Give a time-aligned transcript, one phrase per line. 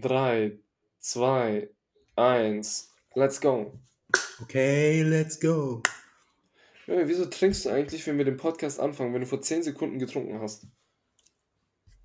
[0.00, 0.58] 3,
[1.00, 1.68] 2,
[2.16, 3.72] 1, let's go.
[4.42, 5.82] Okay, let's go.
[6.86, 9.98] Junge, wieso trinkst du eigentlich, wenn wir den Podcast anfangen, wenn du vor 10 Sekunden
[9.98, 10.66] getrunken hast?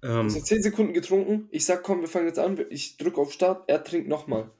[0.02, 3.32] Ähm, Also 10 Sekunden getrunken, ich sag, komm, wir fangen jetzt an, ich drücke auf
[3.32, 4.52] Start, er trinkt nochmal.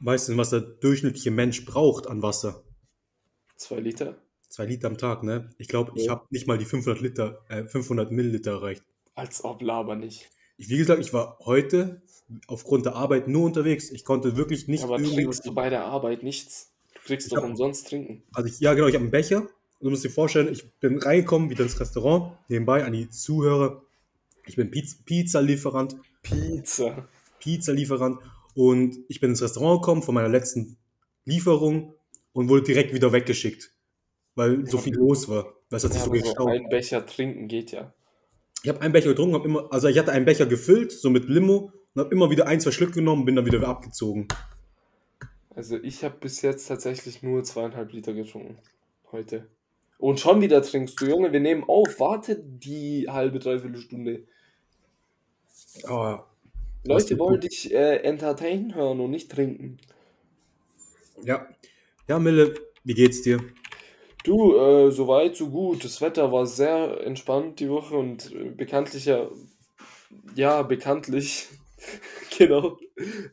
[0.00, 2.62] weißt du, was der durchschnittliche Mensch braucht an Wasser?
[3.56, 4.16] 2 Liter.
[4.48, 5.54] Zwei Liter am Tag, ne?
[5.58, 8.84] Ich glaube, ich habe nicht mal die 500 Liter, äh, 500 Milliliter erreicht.
[9.14, 10.30] Als ob laber nicht.
[10.58, 12.02] Ich, wie gesagt, ich war heute
[12.46, 13.90] aufgrund der Arbeit nur unterwegs.
[13.90, 16.72] Ich konnte wirklich nicht Aber trinkst du bei der Arbeit nichts?
[16.94, 18.22] Du kriegst doch hab- umsonst trinken.
[18.34, 19.48] Also ich, ja, genau, ich habe einen Becher.
[19.80, 22.32] Du musst dir vorstellen, ich bin reingekommen, wieder ins Restaurant.
[22.48, 23.82] Nebenbei an die Zuhörer.
[24.46, 25.96] Ich bin Piz Pizza-Lieferant.
[26.22, 27.06] Pizza.
[27.40, 28.18] Pizza-Lieferant.
[28.54, 30.76] Und ich bin ins Restaurant gekommen von meiner letzten
[31.24, 31.94] Lieferung
[32.32, 33.70] und wurde direkt wieder weggeschickt.
[34.34, 34.82] Weil so Ja.
[34.82, 35.54] viel los war.
[35.70, 36.48] Weil es hat sich Ja, so so gestaut.
[36.48, 37.92] ein Becher trinken geht ja.
[38.62, 41.70] Ich habe einen Becher getrunken, immer, also ich hatte einen Becher gefüllt, so mit Limo,
[41.96, 44.28] und habe immer wieder ein, zwei Schlücke genommen und bin dann wieder abgezogen.
[45.54, 48.58] Also ich habe bis jetzt tatsächlich nur zweieinhalb Liter getrunken.
[49.10, 49.46] Heute.
[49.96, 51.98] Und schon wieder trinkst du, Junge, wir nehmen auf.
[51.98, 54.24] Warte die halbe, dreiviertel Stunde.
[55.84, 56.28] Aber
[56.84, 59.78] Leute wollen dich äh, entertainen hören und nicht trinken.
[61.24, 61.48] ja.
[62.08, 63.40] Ja, Mille, wie geht's dir?
[64.22, 65.84] Du, äh, soweit, so gut.
[65.84, 69.28] Das Wetter war sehr entspannt die Woche und äh, bekanntlich ja,
[70.36, 71.48] ja, bekanntlich,
[72.38, 72.78] genau.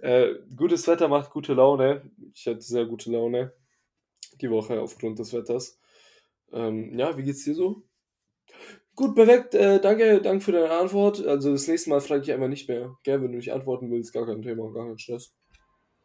[0.02, 2.10] Äh, gutes Wetter macht gute Laune.
[2.34, 3.54] Ich hatte sehr gute Laune
[4.42, 5.80] die Woche aufgrund des Wetters.
[6.52, 7.84] Ähm, ja, wie geht's dir so?
[8.96, 9.56] Gut, perfekt.
[9.56, 11.26] Äh, danke, danke für deine Antwort.
[11.26, 12.96] Also das nächste Mal frage ich einfach nicht mehr.
[13.04, 15.34] Gell, wenn du nicht antworten willst, gar kein Thema, gar kein Stress.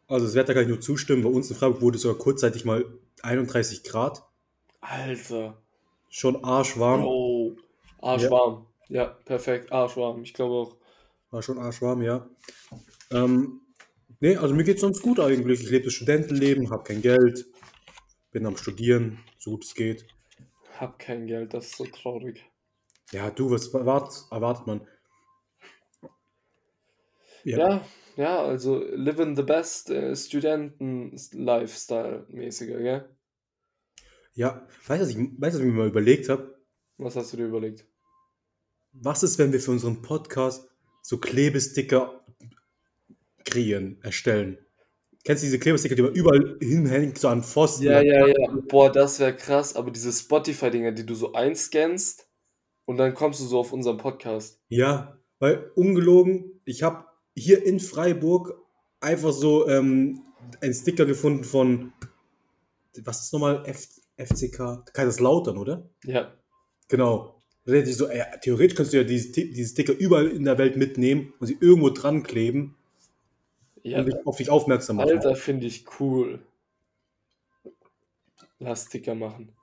[0.07, 1.23] Also das Wetter kann ich nur zustimmen.
[1.23, 2.83] Bei uns in Freiburg wurde es sogar kurzzeitig mal
[3.21, 4.23] 31 Grad.
[4.81, 5.61] Alter.
[6.09, 7.03] Schon arschwarm.
[7.05, 7.55] Oh,
[8.01, 8.65] arschwarm.
[8.87, 10.23] Ja, perfekt, arschwarm.
[10.23, 10.78] Ich glaube auch.
[11.31, 12.27] War schon arschwarm, ja.
[13.11, 13.61] Ähm,
[14.19, 15.61] nee, also mir geht's sonst gut eigentlich.
[15.61, 17.45] Ich lebe das Studentenleben, habe kein Geld,
[18.31, 20.05] bin am Studieren, so gut es geht.
[20.79, 22.43] Hab kein Geld, das ist so traurig.
[23.11, 24.87] Ja, du, was erwartet, erwartet man?
[27.43, 27.85] Ja,
[28.15, 33.09] ja, also living the best äh, Studenten-Lifestyle-mäßiger, gell?
[34.33, 36.61] Ja, weißt du, was ich, weißt, du, was ich mir mal überlegt habe?
[36.97, 37.87] Was hast du dir überlegt?
[38.91, 40.69] Was ist, wenn wir für unseren Podcast
[41.09, 42.23] so Klebesticker
[43.43, 44.59] kreieren, erstellen?
[45.23, 47.85] Kennst du diese Klebesticker, die man überall hinhängt, so an Pfosten?
[47.85, 48.35] Ja, ja, ja.
[48.67, 52.29] Boah, das wäre krass, aber diese Spotify-Dinger, die du so einscannst
[52.85, 54.61] und dann kommst du so auf unseren Podcast.
[54.67, 57.05] Ja, weil ungelogen, ich habe
[57.35, 58.53] hier in Freiburg
[58.99, 60.21] einfach so ähm,
[60.61, 61.91] einen Sticker gefunden von,
[63.03, 65.89] was ist nochmal, F, FCK, Kaiserslautern, oder?
[66.03, 66.35] Ja,
[66.87, 67.38] Genau.
[67.65, 70.57] Da dachte ich so, ey, theoretisch kannst du ja diese, diese Sticker überall in der
[70.57, 72.75] Welt mitnehmen und sie irgendwo dran kleben
[73.83, 73.99] ja.
[73.99, 75.09] und dich auf dich aufmerksam machen.
[75.09, 76.39] Alter, finde ich cool.
[78.59, 79.53] Lass Sticker machen.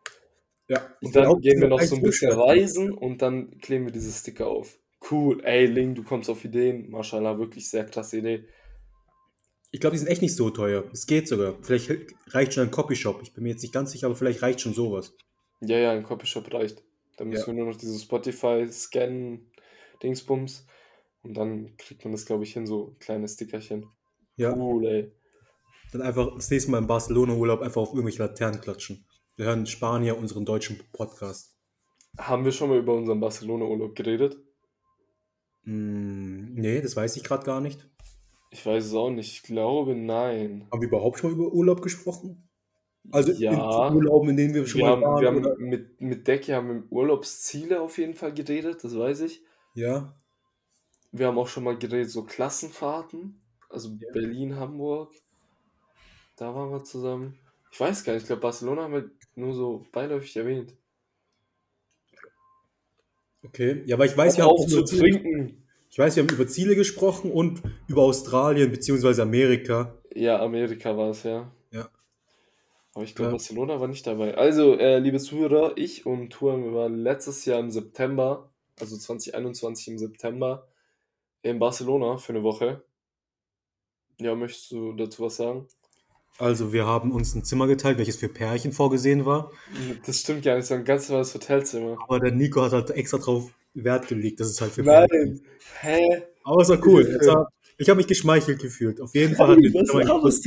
[0.69, 3.93] Ja, Und dann glaub, gehen wir noch so ein bisschen reisen und dann kleben wir
[3.93, 4.79] diese Sticker auf.
[5.11, 5.45] Cool.
[5.45, 6.91] Ey, Ling, du kommst auf Ideen.
[6.91, 8.45] Mashallah, wirklich sehr klasse Idee.
[9.71, 10.85] Ich glaube, die sind echt nicht so teuer.
[10.93, 11.55] Es geht sogar.
[11.62, 11.91] Vielleicht
[12.29, 13.21] reicht schon ein Copyshop.
[13.23, 15.15] Ich bin mir jetzt nicht ganz sicher, aber vielleicht reicht schon sowas.
[15.61, 16.83] Ja, ja, ein Copyshop reicht.
[17.16, 17.47] Dann müssen Ja.
[17.49, 20.66] wir nur noch diese Spotify-Scan-Dingsbums.
[21.22, 23.87] Und dann kriegt man das, glaube ich, hin, so kleine Stickerchen.
[24.37, 24.54] Ja.
[24.54, 25.12] Cool, ey.
[25.93, 29.05] Dann einfach das nächste Mal im Barcelona-Urlaub einfach auf irgendwelche Laternen klatschen.
[29.37, 31.55] Wir hören in Spanier unseren deutschen Podcast.
[32.19, 34.38] Haben wir schon mal über unseren Barcelona-Urlaub geredet?
[35.65, 37.88] Mm, nee, das weiß ich gerade gar nicht.
[38.50, 39.32] Ich weiß es auch nicht.
[39.32, 40.66] Ich glaube, nein.
[40.71, 42.46] Haben wir überhaupt schon mal über Urlaub gesprochen?
[43.12, 43.89] Also Ja.
[43.89, 45.21] in Urlauben, in denen wir schon Wir mal haben, waren?
[45.22, 45.50] wir oder?
[45.50, 49.43] haben mit, mit Decky haben wir Urlaubsziele auf jeden Fall geredet, das weiß ich.
[49.75, 50.15] Ja.
[51.12, 53.41] Wir haben auch schon mal geredet, so Klassenfahrten.
[53.69, 54.12] Also Ja.
[54.12, 55.12] Berlin, Hamburg.
[56.37, 57.39] Da waren wir zusammen.
[57.72, 60.75] Ich weiß gar nicht, ich glaube, Barcelona haben wir nur so beiläufig erwähnt.
[63.44, 63.83] Okay.
[63.87, 65.62] Ja, aber ich weiß, wir haben auf zu trinken.
[65.91, 69.23] ich weiß, wir haben über Ziele gesprochen und über Australien bzw.
[69.23, 69.94] Amerika.
[70.14, 71.50] Ja, Amerika war es, ja.
[72.96, 73.32] Aber ich glaube, Ja.
[73.32, 74.38] Barcelona war nicht dabei.
[74.38, 78.50] Also, äh, liebe Zuhörer, ich und Tuan, wir waren letztes Jahr im September,
[78.81, 80.66] also 2021 im September,
[81.43, 82.82] in Barcelona für eine Woche.
[84.19, 85.69] Ja, möchtest du dazu was sagen?
[86.38, 89.52] Also wir haben uns ein Zimmer geteilt, welches für Pärchen vorgesehen war.
[90.06, 91.98] Das stimmt gar nicht, so ein ganz normales Hotelzimmer.
[92.02, 95.43] Aber der Nico hat halt extra drauf Wert gelegt, dass es halt für Pärchen
[95.82, 96.22] Hä?
[96.44, 97.02] Aber es war cool.
[97.20, 97.46] Es war,
[97.76, 99.02] ich habe mich geschmeichelt gefühlt.
[99.02, 99.50] Auf jeden Fall.
[99.50, 100.43] hat Hey, was?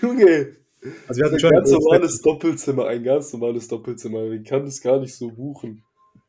[0.00, 0.61] Junge!
[1.06, 4.24] Also wir hatten Ein schon ganz ein normales Doppelzimmer, ein ganz normales Doppelzimmer.
[4.32, 5.84] Ich kann das gar nicht so buchen.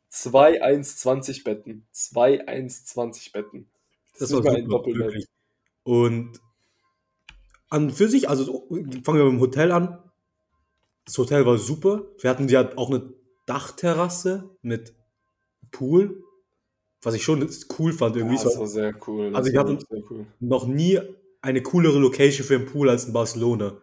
[0.10, 1.88] Zwei 1,20 Betten.
[1.92, 3.68] Zwei 1,20 Betten.
[4.20, 5.26] Das ist war mal ein super, Doppelbett.
[5.84, 6.40] Und
[7.70, 8.68] an für sich, also so-
[9.04, 9.98] fangen wir mit dem Hotel an.
[11.06, 12.04] Das Hotel war super.
[12.20, 13.12] Wir hatten ja auch eine
[13.46, 14.94] Dachterrasse mit
[15.72, 16.24] Pool,
[17.02, 17.50] was ich schon
[17.80, 18.36] cool fand irgendwie.
[18.38, 19.36] Ja, das war sehr cool.
[19.36, 20.26] Also Das ich sehr cool.
[20.40, 21.00] noch nie
[21.42, 23.82] eine coolere Location für einen Pool als in Barcelona.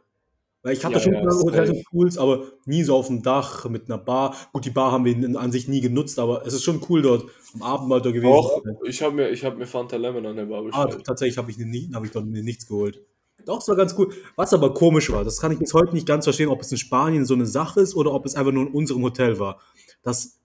[0.63, 3.67] Weil ich hatte Ja, schon ja, Hotels mit Pools, aber nie so auf dem Dach
[3.71, 4.37] mit einer Bar.
[4.53, 7.01] Gut, die Bar haben wir in- an sich nie genutzt, aber es ist schon cool
[7.01, 7.25] dort
[7.55, 8.31] am Abend mal da gewesen.
[8.31, 11.07] Doch, ich habe mir, ich hab mir Fanta Lemon an der Bar Ah, bestellt.
[11.07, 13.01] tatsächlich habe ich, nie, hab ich dort mir nichts geholt.
[13.47, 14.13] Doch, es war ganz cool.
[14.37, 16.77] Was aber komisch war, das kann ich bis heute nicht ganz verstehen, ob es in
[16.77, 19.61] Spanien so eine Sache ist oder ob es einfach nur in unserem Hotel war,
[20.03, 20.41] dass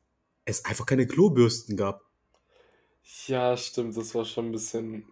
[0.45, 2.03] es einfach keine Klobürsten gab.
[3.27, 5.03] Ja, stimmt, das war schon ein bisschen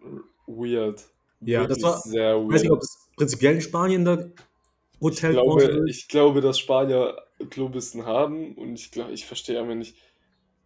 [0.46, 1.04] weird.
[1.40, 2.72] Ja, das Wirklich war- sehr Ich weiß nicht, weird.
[2.78, 4.24] ob es prinzipiell in Spanien da
[5.10, 9.74] Ich Hotelbranche glaube, ich glaube, dass Spanier Klobisten haben und ich glaube, ich verstehe aber
[9.74, 9.96] nicht,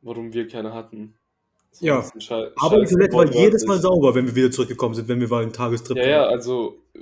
[0.02, 1.19] warum wir keine hatten.
[1.70, 2.55] Das Ja, Aber die scheiße,
[2.94, 5.96] Toilette war jedes Mal sauber, wenn wir wieder zurückgekommen sind, wenn wir mal einen Tagestrip
[5.96, 7.00] Ja, ja, also äh,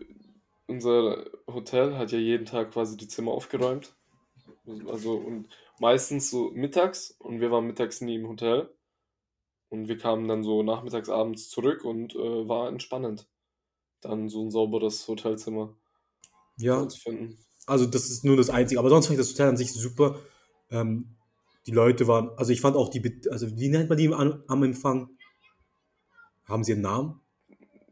[0.67, 3.94] unser Hotel hat ja jeden Tag quasi die Zimmer aufgeräumt.
[4.88, 5.49] Also und
[5.79, 8.71] meistens so mittags und wir waren mittags nie im Hotel.
[9.69, 13.27] Und wir kamen dann so nachmittags, abends zurück und äh, war entspannend,
[14.00, 15.75] dann so ein sauberes Hotelzimmer
[16.58, 17.38] Ja, vorzufinden.
[17.67, 18.79] also das ist nur das Einzige.
[18.81, 20.19] Aber sonst fand ich das Hotel an sich super.
[20.70, 21.17] Ähm,
[21.67, 24.62] die Leute waren, also ich fand auch die, also wie nennt man die am, am
[24.62, 25.11] Empfang?
[26.44, 27.20] Haben sie einen Namen?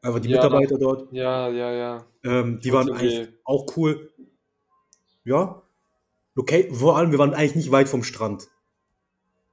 [0.01, 0.37] Einfach die Ja.
[0.37, 1.13] Mitarbeiter dort.
[1.13, 2.07] Ja, ja, ja.
[2.23, 3.21] Ähm, die waren Hotelier.
[3.23, 4.13] eigentlich auch cool.
[5.25, 5.63] Ja.
[6.37, 8.49] Okay, vor allem, wir waren eigentlich nicht weit vom Strand.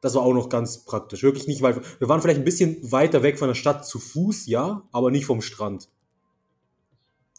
[0.01, 1.21] Das war auch noch ganz praktisch.
[1.23, 1.79] Wirklich nicht weit.
[1.99, 5.25] Wir waren vielleicht ein bisschen weiter weg von der Stadt zu Fuß, ja, aber nicht
[5.25, 5.89] vom Strand.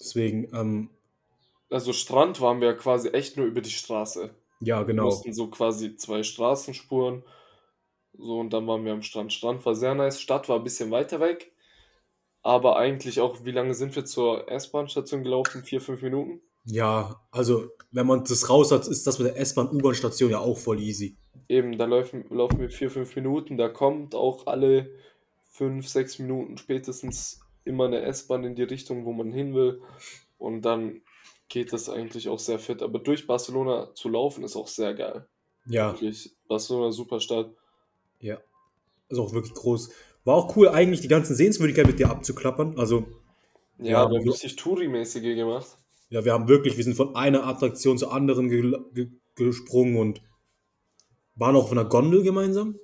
[0.01, 0.91] Deswegen, ähm,
[1.73, 4.31] Also Strand waren wir quasi echt nur über die Straße.
[4.61, 5.05] ja, Wir genau.
[5.05, 7.25] mussten so quasi zwei Straßenspuren.
[8.19, 9.33] So, und dann waren wir am Strand.
[9.33, 10.21] Strand war sehr nice.
[10.21, 11.53] Stadt war ein bisschen weiter weg.
[12.43, 15.63] Aber eigentlich auch, wie lange sind wir zur S-Bahn-Station gelaufen?
[15.63, 16.43] Vier, fünf Minuten?
[16.65, 20.59] Ja, also, wenn man das raus hat, ist das mit der S-Bahn, U-Bahn-Station ja auch
[20.59, 21.17] voll easy.
[21.49, 23.57] Eben, da laufen, laufen wir vier, fünf Minuten.
[23.57, 24.91] Da kommt auch alle
[25.51, 29.81] fünf, sechs Minuten spätestens immer eine S-Bahn in die Richtung, wo man hin will.
[30.39, 31.01] Und dann
[31.53, 32.83] geht das eigentlich auch sehr fit.
[32.83, 35.27] Aber durch Barcelona zu laufen ist auch sehr geil.
[35.67, 36.35] Ja, Wirklich.
[36.49, 37.51] Barcelona, super Stadt.
[38.21, 38.39] ja.
[39.09, 39.91] Ist auch wirklich groß.
[40.25, 42.79] War auch cool, eigentlich die ganzen Sehenswürdigkeiten mit dir abzuklappern.
[42.79, 43.05] Also,
[43.79, 45.67] Ja, Ja, aber so- richtig Touri-mäßige gemacht.
[46.09, 50.23] ja, wir haben wirklich, wir sind von einer Attraktion zur anderen ge ge gesprungen und
[51.35, 52.79] waren auch auf einer Gondel gemeinsam.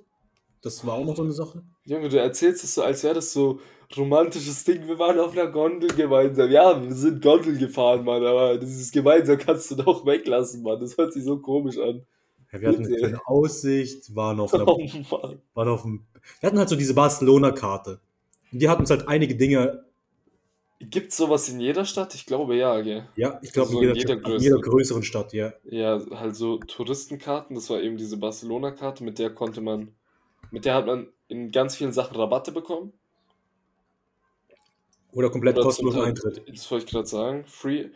[0.61, 1.63] Das war auch noch so eine Sache.
[1.85, 3.59] Junge, du erzählst es so, als wäre das so
[3.97, 4.87] romantisches Ding.
[4.87, 6.51] Wir waren auf einer Gondel gemeinsam.
[6.51, 10.79] Ja, wir sind Gondel gefahren, Mann, aber dieses gemeinsam kannst du doch weglassen, Mann.
[10.79, 12.05] Das hört sich so komisch an.
[12.51, 14.79] Ja, wir hatten eine Aussicht, waren auf einer Oh
[15.53, 16.05] waren auf dem,
[16.39, 17.99] wir hatten halt so diese Barcelona-Karte.
[18.51, 19.85] Und die hat uns halt einige Dinge,
[20.81, 22.15] Gibt's sowas in jeder Stadt?
[22.15, 23.05] Ich glaube ja, gell.
[23.17, 24.69] ja, ich glaube, Also in jeder, jeder Stadt- jeder Größe.
[24.69, 25.51] größeren Stadt, ja.
[25.65, 27.53] Ja, halt so Touristenkarten.
[27.55, 29.89] Das war eben diese Barcelona-Karte, mit der konnte man,
[30.51, 32.93] mit der hat man in ganz vielen Sachen Rabatte bekommen.
[35.13, 36.43] Oder komplett Oder Teil, Eintritt.
[36.47, 37.89] das wollte ich gerade sagen, free.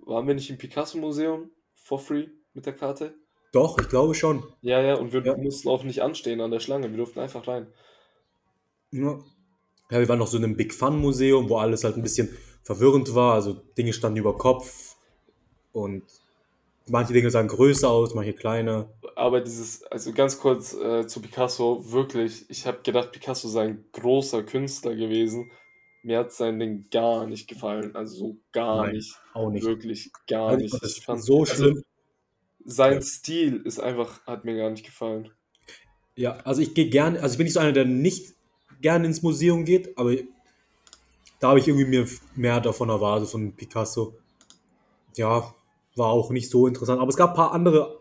[0.00, 3.14] Waren wir nicht im Picasso-Museum for free mit der Karte?
[3.52, 4.42] Doch, ich glaube schon.
[4.62, 5.36] Ja, ja, und wir Ja.
[5.36, 7.66] mussten auch nicht anstehen an der Schlange, wir durften einfach rein.
[8.90, 9.18] Ja.
[9.90, 12.36] ja, wir waren noch so in einem Big Fun Museum, wo alles halt ein bisschen
[12.62, 13.34] verwirrend war.
[13.34, 14.96] Also Dinge standen über Kopf
[15.72, 16.02] und
[16.86, 18.90] manche Dinge sahen größer aus, manche kleiner.
[19.16, 23.84] Aber dieses, also ganz kurz äh, zu Picasso, wirklich, ich habe gedacht, Picasso sei ein
[23.92, 25.50] großer Künstler gewesen.
[26.02, 29.64] Mir hat sein Ding gar nicht gefallen, also so gar Nein, nicht, auch nicht.
[29.66, 30.82] wirklich gar Also, nicht.
[30.82, 31.82] Ich fand, so also schlimm.
[32.64, 33.02] sein Ja.
[33.02, 35.30] Stil ist einfach, hat mir gar nicht gefallen.
[36.16, 38.34] Ja, also ich gehe gerne, also ich bin nicht so einer, der nicht
[38.80, 40.14] gerne ins Museum geht, aber
[41.40, 44.16] da habe ich irgendwie mir mehr davon erwartet, von Picasso.
[45.16, 45.54] Ja,
[45.96, 47.00] war auch nicht so interessant.
[47.00, 48.00] Aber es gab ein paar andere.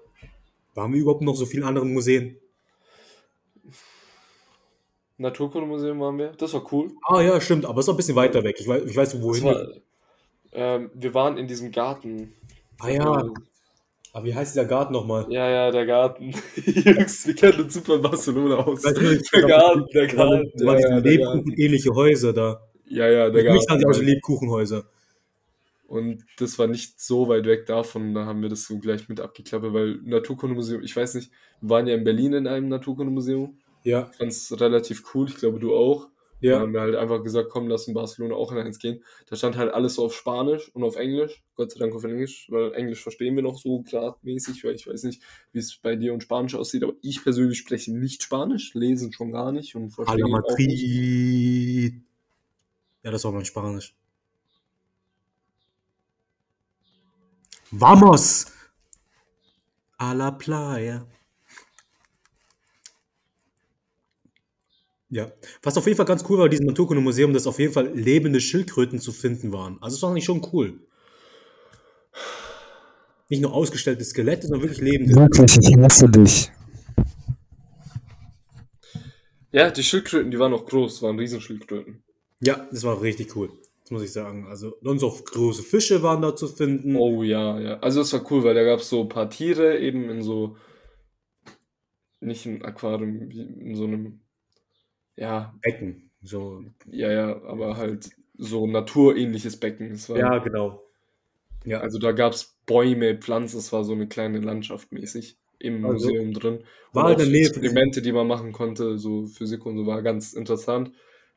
[0.76, 2.38] Waren wir überhaupt noch so viele andere Museen?
[5.18, 6.92] Naturkundemuseum waren wir, das war cool.
[7.08, 8.58] Ah ja, stimmt, aber es ist noch ein bisschen weiter weg.
[8.60, 9.44] Ich weiß, ich weiß wohin.
[9.46, 9.68] war,
[10.54, 12.34] ähm, wir waren in diesem Garten.
[12.80, 13.24] ah ja,
[14.14, 15.26] aber wie heißt dieser Garten nochmal?
[15.30, 16.32] Ja, ja, der Garten.
[16.66, 18.82] Jungs, wir kennen uns super in Barcelona aus.
[18.82, 20.52] Der Garten, der waren, Garten.
[20.58, 21.04] da waren Ja, diese Garten.
[21.08, 22.62] Lebkuchen-ähnliche Häuser da.
[22.88, 24.06] Ja, ja, der Für mich sahen die wie Garten.
[24.06, 24.86] Lebkuchenhäuser.
[25.88, 29.22] Und das war nicht so weit weg davon, da haben wir das so gleich mit
[29.22, 31.32] abgeklappert, weil Naturkundemuseum, ich weiß nicht,
[31.62, 33.58] wir waren ja in Berlin in einem Naturkundemuseum.
[33.84, 34.10] Ja.
[34.12, 36.10] Ich fand es relativ cool, ich glaube du auch.
[36.40, 36.54] Ja.
[36.54, 39.04] Dann haben wir halt einfach gesagt, komm, lass in Barcelona auch in eins gehen.
[39.28, 41.44] Da stand halt alles so auf Spanisch und auf Englisch.
[41.56, 45.04] Gott sei Dank auf Englisch, weil Englisch verstehen wir noch so gradmäßig, weil ich weiß
[45.04, 49.12] nicht, wie es bei dir und Spanisch aussieht, aber ich persönlich spreche nicht Spanisch, lesen
[49.12, 52.02] schon gar nicht und verstehe auch nicht.
[53.04, 53.96] Ja, das war mein Spanisch.
[57.72, 58.46] Vamos!
[59.98, 61.08] A la playa.
[65.10, 65.32] Ja,
[65.64, 68.42] was auf jeden Fall ganz cool war bei diesem Naturkundemuseum, dass auf jeden Fall lebende
[68.42, 69.78] Schildkröten zu finden waren.
[69.82, 70.80] Also das war nicht schon cool.
[73.30, 75.16] Nicht nur ausgestellte Skelette, sondern wirklich lebende.
[75.16, 76.52] Wirklich, ich hasse dich.
[79.52, 82.04] Ja, die Schildkröten, die waren auch groß, waren Riesenschildkröten.
[82.42, 83.50] Ja, das war richtig cool.
[83.82, 84.46] Das muss ich sagen.
[84.48, 86.96] Also, sonst auch große Fische waren da zu finden.
[86.98, 87.80] Oh ja, ja.
[87.80, 90.58] Also es war cool, weil da gab es so ein paar Tiere eben in so,
[92.20, 94.22] nicht im Aquarium, wie in so einem,
[95.18, 95.54] ja.
[95.62, 96.10] Becken.
[96.22, 96.64] So.
[96.90, 99.92] Ja, ja, aber halt so naturähnliches Becken.
[99.92, 100.84] Es war, Ja, genau.
[101.66, 101.82] Ja.
[101.82, 106.08] Also da gab es Bäume, Pflanzen, es war so eine kleine Landschaft mäßig im Also,
[106.08, 106.64] Museum drin.
[106.94, 110.34] war Und in auch Experimente, die man machen konnte, so Physik und so, war ganz
[110.34, 110.92] interessant.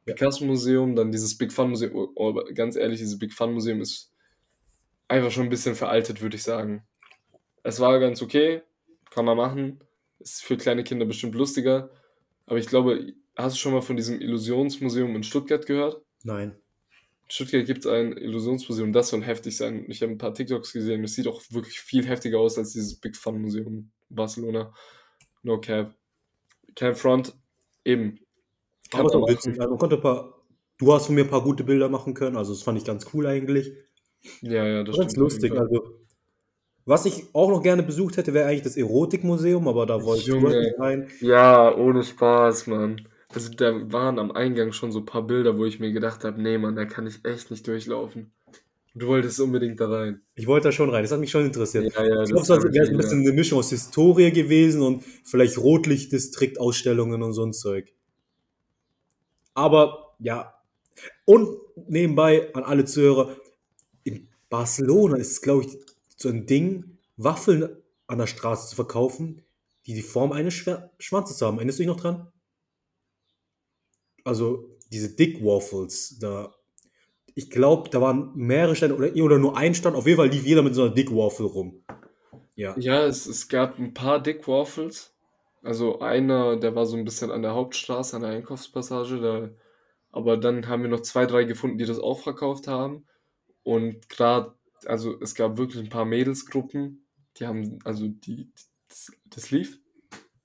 [0.06, 0.14] Ja.
[0.14, 4.12] Picasso-Museum, dann dieses Big Fun Museum, oh, oh, ganz ehrlich, dieses Big Fun Museum ist
[5.08, 6.84] einfach schon ein bisschen veraltet, würde ich sagen.
[7.62, 8.62] Es war ganz okay,
[9.10, 9.80] kann man machen,
[10.18, 11.90] ist für kleine Kinder bestimmt lustiger,
[12.46, 16.02] aber ich glaube, hast du schon mal von diesem Illusionsmuseum in Stuttgart gehört?
[16.24, 16.50] Nein.
[17.24, 19.84] In Stuttgart gibt es ein Illusionsmuseum, das soll heftig sein.
[19.88, 22.96] Ich habe ein paar TikToks gesehen, es sieht auch wirklich viel heftiger aus als dieses
[22.96, 24.72] Big Fun Museum in Barcelona.
[25.42, 25.94] No cap.
[26.74, 27.34] Kein Front,
[27.84, 28.18] eben.
[28.90, 29.32] Kann Aber machen.
[29.32, 29.58] witzig.
[29.58, 30.34] Also, man konnte ein paar,
[30.78, 32.36] du hast von mir ein paar gute Bilder machen können.
[32.36, 33.72] Also, das fand ich ganz cool eigentlich.
[34.42, 35.52] Ja, ja, das ganz stimmt lustig.
[35.52, 36.00] Also,
[36.84, 40.42] was ich auch noch gerne besucht hätte, wäre eigentlich das Erotikmuseum, aber da wollte ich
[40.42, 41.08] nicht rein.
[41.20, 43.08] Ja, ohne Spaß, Mann.
[43.32, 46.42] Also da waren am Eingang schon so ein paar Bilder, wo ich mir gedacht habe,
[46.42, 48.32] nee, Mann, da kann ich echt nicht durchlaufen.
[48.94, 50.20] Du wolltest unbedingt da rein.
[50.34, 51.02] Ich wollte da schon rein.
[51.04, 51.92] Das hat mich schon interessiert.
[51.94, 55.58] Ja, ja, Ich glaube, es wäre ein bisschen eine Mischung aus Historie gewesen und vielleicht
[55.58, 57.92] Rotlichtdistrikt-Ausstellungen und so ein Zeug.
[59.54, 60.54] Aber ja.
[61.24, 61.56] Und
[61.88, 63.36] nebenbei an alle Zuhörer,
[64.02, 65.78] in Barcelona ist es, glaube ich,
[66.16, 67.68] so ein Ding, Waffeln
[68.08, 69.42] an der Straße zu verkaufen,
[69.86, 71.58] die die Form eines Schwanzes haben.
[71.58, 72.26] Erinnerst du dich noch dran?
[74.24, 76.54] Also diese Dick Waffles, da,
[77.34, 79.96] ich glaube, da waren mehrere Stände oder, oder nur ein Stand.
[79.96, 81.84] Auf jeden Fall lief jeder mit so einer Dick Waffle rum.
[82.56, 82.76] Ja.
[82.78, 85.14] Ja, es, es gab ein paar Dick Waffles.
[85.62, 89.20] Also einer, der war so ein bisschen an der Hauptstraße, an der Einkaufspassage.
[89.20, 89.50] Da,
[90.10, 93.06] aber dann haben wir noch zwei, drei gefunden, die das auch verkauft haben.
[93.62, 94.54] Und gerade,
[94.86, 98.50] also es gab wirklich ein paar Mädelsgruppen, die haben, also die,
[98.88, 99.78] das, das lief.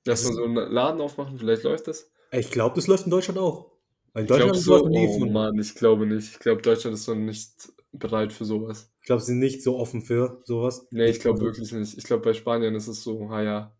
[0.06, 2.12] Lass mal so einen Laden aufmachen, vielleicht läuft das.
[2.40, 3.72] Ich glaube, das läuft in Deutschland auch.
[4.16, 5.26] In Ich glaube Deutschland ist so, nie oh.
[5.26, 6.32] Mann, ich glaube nicht.
[6.34, 8.92] Ich glaube, Deutschland ist noch nicht bereit für sowas.
[9.02, 10.88] Ich glaube, sie sind nicht so offen für sowas.
[10.92, 11.98] Nee, ich glaube wirklich nicht.
[11.98, 13.76] Ich glaube, bei Spanien ist es so, ha ja,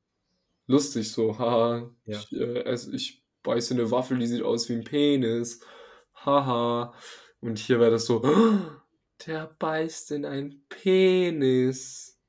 [0.68, 2.20] lustig so, haha, Ja.
[2.20, 5.62] ich, äh, ess, ich beiße eine Waffel, die sieht aus wie ein Penis,
[6.26, 6.94] haha.
[7.42, 8.58] Und hier wäre das so, "Oh,
[9.28, 12.20] der beißt in ein Penis.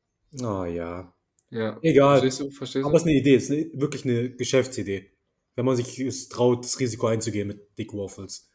[0.42, 1.12] Ah ja.
[1.50, 2.18] Ja, Egal.
[2.20, 2.96] verstehst du, verstehst Aber du?
[2.96, 5.12] es ist eine Idee, es ist eine, wirklich eine Geschäftsidee.
[5.56, 8.48] Wenn man sich es traut, das Risiko einzugehen mit Dick Waffles.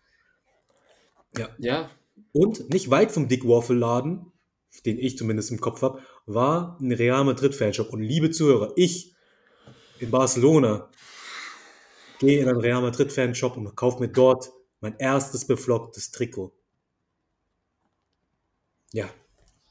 [1.37, 1.49] Ja.
[1.57, 1.89] Ja,
[2.31, 4.31] Und nicht weit vom Dick Waffle Laden,
[4.85, 7.91] den ich zumindest im Kopf habe, war ein Real Madrid Fanshop.
[7.91, 9.13] Und liebe Zuhörer, ich
[9.99, 10.89] in Barcelona
[12.19, 16.53] gehe in einen Real Madrid Fanshop und kaufe mir dort mein erstes beflocktes Trikot.
[18.93, 19.09] Ja.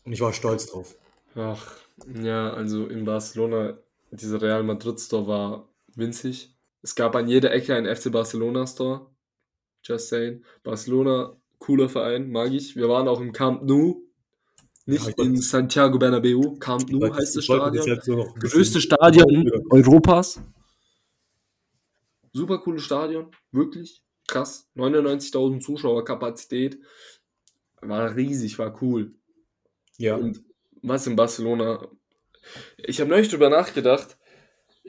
[0.04, 0.96] Und ich war stolz drauf.
[1.34, 1.76] ach,
[2.20, 3.78] ja, also in Barcelona,
[4.10, 6.56] dieser Real Madrid Store war winzig.
[6.82, 9.10] Es gab an jeder Ecke einen FC Barcelona Store.
[9.82, 10.44] Just saying.
[10.62, 12.76] Barcelona, cooler Verein, mag ich.
[12.76, 14.02] Wir waren auch im Camp Nou.
[14.87, 16.56] Nicht Ja, in Santiago Bernabeu.
[16.58, 18.00] Camp Nou heißt das Stadion.
[18.02, 19.60] so Größte Stadion Ja.
[19.70, 20.40] Europas.
[22.32, 23.30] Super cooles Stadion.
[23.52, 24.68] Wirklich krass.
[24.76, 26.78] 99.000 Zuschauer Kapazität.
[27.82, 29.14] War riesig, war cool.
[29.99, 30.16] Ja.
[30.16, 30.42] Und
[30.82, 31.87] was in Barcelona.
[32.78, 34.16] Ich habe neulich drüber nachgedacht.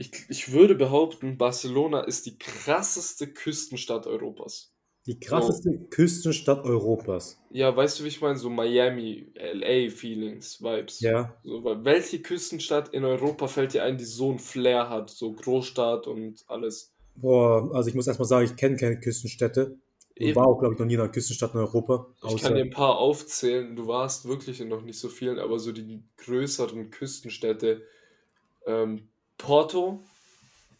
[0.01, 4.73] Ich, ich würde behaupten, Barcelona ist die krasseste Küstenstadt Europas.
[5.05, 7.39] Die krasseste Küstenstadt Europas.
[7.51, 8.35] Ja, weißt du, wie ich meine?
[8.35, 11.01] So Miami, LA-Feelings, Vibes.
[11.01, 11.35] Ja.
[11.43, 15.11] So, welche Küstenstadt in Europa fällt dir ein, die so ein Flair hat?
[15.11, 16.95] So Großstadt und alles.
[17.15, 19.77] Boah, also ich muss erstmal sagen, ich kenne keine Küstenstädte.
[20.15, 20.35] Eben.
[20.35, 22.07] war auch, glaube ich, noch nie in einer Küstenstadt in Europa.
[22.27, 23.75] Ich kann dir ein paar aufzählen.
[23.75, 27.83] Du warst wirklich in noch nicht so vielen, aber so die größeren Küstenstädte.
[28.65, 29.07] Ähm,
[29.41, 29.99] Porto,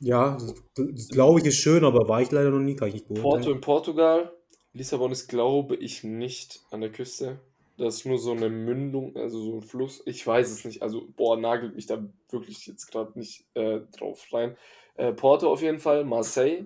[0.02, 0.36] ja,
[0.76, 3.24] das, glaube ich ist schön, aber war ich leider noch nie, kann ich nicht beurteilen.
[3.24, 4.34] Porto in Portugal.
[4.74, 7.40] Lissabon ist, glaube ich, nicht an der Küste.
[7.78, 10.02] Das ist nur so eine Mündung, also so ein Fluss.
[10.06, 10.82] Ich weiß es nicht.
[10.82, 14.58] Also, boah, nagelt mich da wirklich jetzt gerade nicht äh, drauf rein.
[14.96, 16.66] Äh, Porto auf jeden Fall, Marseille.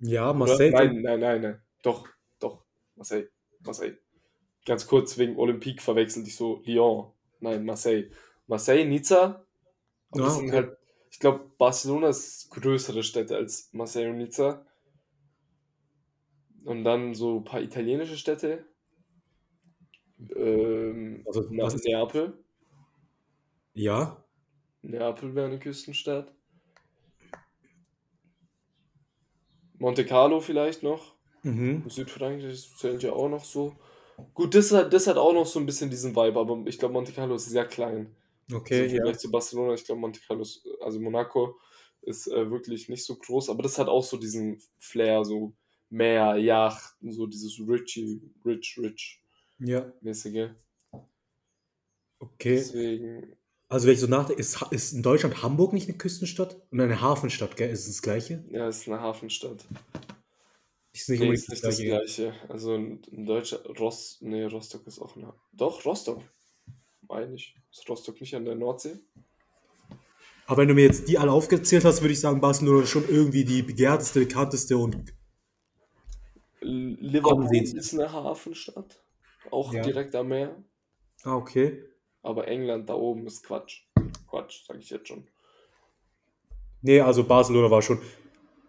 [0.00, 0.38] Ja, Oder?
[0.40, 0.70] Marseille.
[0.72, 1.62] Nein, nein, nein, nein.
[1.82, 2.08] Doch,
[2.40, 2.64] doch.
[2.96, 3.28] Marseille.
[3.60, 3.98] Marseille.
[4.66, 7.12] Ganz kurz wegen Olympique verwechselt ich so Lyon.
[7.38, 8.10] Nein, Marseille.
[8.48, 9.44] Marseille, Nizza.
[10.10, 10.76] Aber Ja, das sind halt,
[11.14, 14.66] ich glaube, Barcelona ist größere Städte als Marseille und Nizza.
[16.64, 18.64] Und dann so ein paar italienische Städte.
[20.34, 21.84] Ähm, Also, Na, was ist.
[21.86, 22.36] Neapel.
[23.74, 24.24] Ja.
[24.82, 26.34] Neapel wäre eine Küstenstadt.
[29.78, 31.14] Monte Carlo vielleicht noch.
[31.44, 31.88] Mhm.
[31.88, 33.76] Südfrankreich zählt ja auch noch so.
[34.34, 36.94] Gut, das hat, das hat auch noch so ein bisschen diesen Vibe, aber ich glaube,
[36.94, 38.16] Monte Carlo ist sehr klein.
[38.50, 39.12] Also Okay, im ja.
[39.18, 40.44] Zu Barcelona, ich glaube, Monte Carlo,
[40.80, 41.58] also Monaco,
[42.02, 45.54] ist äh, wirklich nicht so groß, aber das hat auch so diesen Flair, so
[45.90, 49.22] Meer, Yachten, so dieses richy, rich, rich
[49.58, 49.92] Ja.
[50.00, 50.50] mäßige.
[52.20, 52.56] Okay.
[52.56, 53.36] Deswegen,
[53.68, 56.62] Also, wenn ich so nachdenke, ist, ist in Deutschland Hamburg nicht eine Küstenstadt?
[56.70, 57.70] Und eine Hafenstadt, gell?
[57.70, 58.44] Ist es das Gleiche?
[58.50, 59.66] ja, es ist eine Hafenstadt.
[60.92, 61.84] Ist nicht Nee, ist nicht das Gleiche.
[61.84, 62.34] Gleiche.
[62.48, 65.34] Also in, in Deutschland, Rost, nee, Rostock ist auch eine.
[65.52, 66.22] Doch, Rostock.
[67.08, 67.54] Meine ich.
[67.70, 68.96] Ist Rostock nicht an der Nordsee?
[70.46, 73.08] Aber wenn du mir jetzt die alle aufgezählt hast, würde ich sagen, Barcelona ist schon
[73.08, 75.14] irgendwie die begehrteste, bekannteste und
[76.60, 79.02] Liverpool ist eine Hafenstadt.
[79.50, 79.82] Auch Ja.
[79.82, 80.56] direkt am Meer.
[81.22, 81.84] Ah, okay.
[82.22, 83.82] Aber England da oben ist Quatsch.
[84.28, 85.26] Quatsch, sage ich jetzt schon.
[86.80, 88.00] Nee, also Barcelona war schon.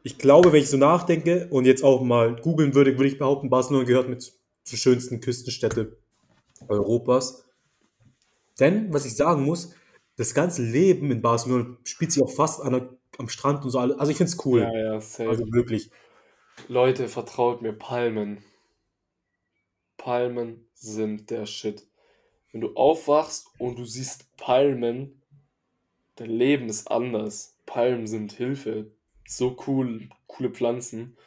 [0.03, 3.49] Ich glaube, wenn ich so nachdenke und jetzt auch mal googeln würde, würde ich behaupten,
[3.49, 5.97] Barcelona gehört mit zur schönsten Küstenstädte
[6.67, 7.44] Europas.
[8.59, 9.73] Denn, was ich sagen muss,
[10.17, 13.79] das ganze Leben in Barcelona spielt sich auch fast an der, am Strand und so.
[13.79, 14.61] alle- Also ich finde es cool.
[14.61, 15.29] Ja, ja, safe.
[15.29, 15.89] Also wirklich.
[16.69, 18.43] Leute, vertraut mir, Palmen.
[19.97, 21.87] Palmen sind der Shit.
[22.51, 25.21] Wenn du aufwachst und du siehst Palmen,
[26.15, 27.57] dein Leben ist anders.
[27.65, 28.91] Palmen sind Hilfe.
[29.27, 31.17] So cool, coole Pflanzen.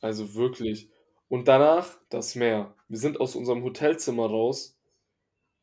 [0.00, 0.90] Also wirklich.
[1.28, 2.74] Und danach das Meer.
[2.88, 4.75] Wir sind aus unserem Hotelzimmer raus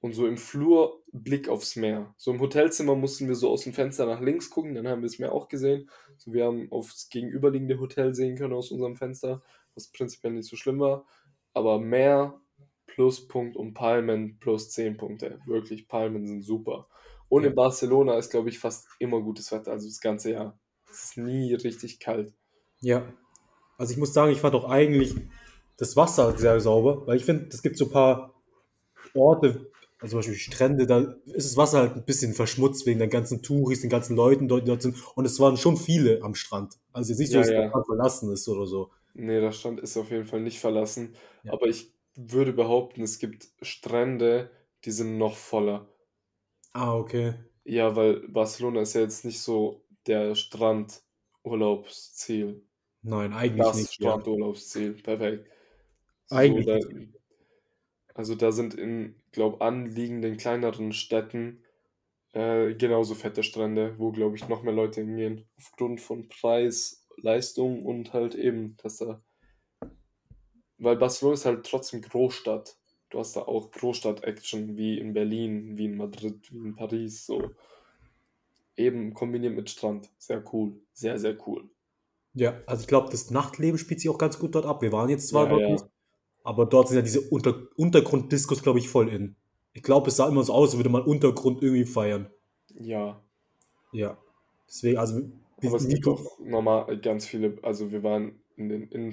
[0.03, 2.13] und so im Flur Blick aufs Meer.
[2.17, 5.07] So im Hotelzimmer mussten wir so aus dem Fenster nach links gucken, dann haben wir
[5.07, 5.89] das Meer auch gesehen.
[6.17, 9.41] So, wir haben aufs gegenüberliegende Hotel sehen können aus unserem Fenster,
[9.75, 11.05] was prinzipiell nicht so schlimm war.
[11.53, 12.37] Aber Meer,
[12.85, 15.39] Pluspunkt und Palmen plus 10 Punkte.
[15.45, 16.89] Wirklich, Palmen sind super.
[17.29, 17.49] Und Ja.
[17.51, 20.59] in Barcelona ist, glaube ich, fast immer gutes Wetter, also das ganze Jahr.
[20.91, 22.33] Es ist nie richtig kalt.
[22.81, 23.07] Ja.
[23.77, 25.15] Also ich muss sagen, ich fand auch eigentlich
[25.77, 28.33] das Wasser sehr sauber, weil ich finde, es gibt so ein paar
[29.13, 29.71] Orte,
[30.03, 33.41] also zum Beispiel Strände, da ist das Wasser halt ein bisschen verschmutzt wegen der ganzen
[33.41, 34.97] Touris, den ganzen Leuten, die dort sind.
[35.15, 36.77] Und es waren schon viele am Strand.
[36.91, 37.69] Also jetzt nicht so, Ja, dass der ja.
[37.69, 38.91] Strand verlassen ist oder so.
[39.13, 41.15] Nee, der Strand ist auf jeden Fall nicht verlassen.
[41.43, 41.53] Ja.
[41.53, 44.51] Aber ich würde behaupten, es gibt Strände,
[44.83, 45.87] die sind noch voller.
[46.73, 47.35] Ah, okay.
[47.65, 52.61] Ja, weil Barcelona ist ja jetzt nicht so der Strandurlaubsziel.
[53.01, 53.99] Nein, eigentlich Das nicht.
[53.99, 54.11] Ja.
[54.11, 55.49] Strandurlaubsziel, perfekt.
[56.25, 57.13] So, Eigentlich da, nicht.
[58.13, 61.63] also da sind in, glaube anliegenden kleineren Städten
[62.33, 65.45] äh, genauso fette Strände, wo, glaube ich, noch mehr Leute hingehen.
[65.57, 69.21] Aufgrund von Preis, Leistung und halt eben, dass da.
[70.77, 72.77] Weil Barcelona ist halt trotzdem Großstadt.
[73.09, 77.55] Du hast da auch Großstadt-Action, wie in Berlin, wie in Madrid, wie in Paris, so.
[78.75, 80.11] Eben kombiniert mit Strand.
[80.19, 80.79] Sehr cool.
[80.93, 81.71] Sehr, sehr cool.
[82.35, 84.81] Ja, also ich glaube, das Nachtleben spielt sich auch ganz gut dort ab.
[84.81, 85.69] Wir waren jetzt zwar Ja, dort ja.
[85.69, 85.85] nicht,
[86.43, 89.35] aber dort sind ja diese Unter Untergrunddiscos, glaube ich, voll in.
[89.73, 92.29] Ich glaube, es sah immer so aus, als würde man Untergrund irgendwie feiern.
[92.79, 93.21] Ja.
[93.91, 94.17] Ja.
[94.67, 95.21] Deswegen, also
[95.63, 99.11] Aber es gibt auch normal ganz viele, also wir waren in den Innen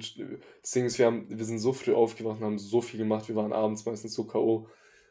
[0.62, 3.28] das Ding ist, wir haben, wir sind so früh aufgewacht und haben so viel gemacht,
[3.28, 4.68] wir waren abends meistens so K.O.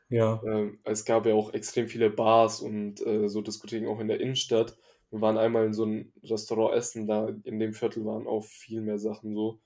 [0.10, 4.08] Ja, Ähm, es gab ja auch extrem viele Bars und äh, so Diskotheken auch in
[4.08, 4.78] der Innenstadt.
[5.12, 8.82] Wir waren einmal in so einem Restaurant essen, da in dem Viertel waren auch viel
[8.82, 9.60] mehr Sachen so.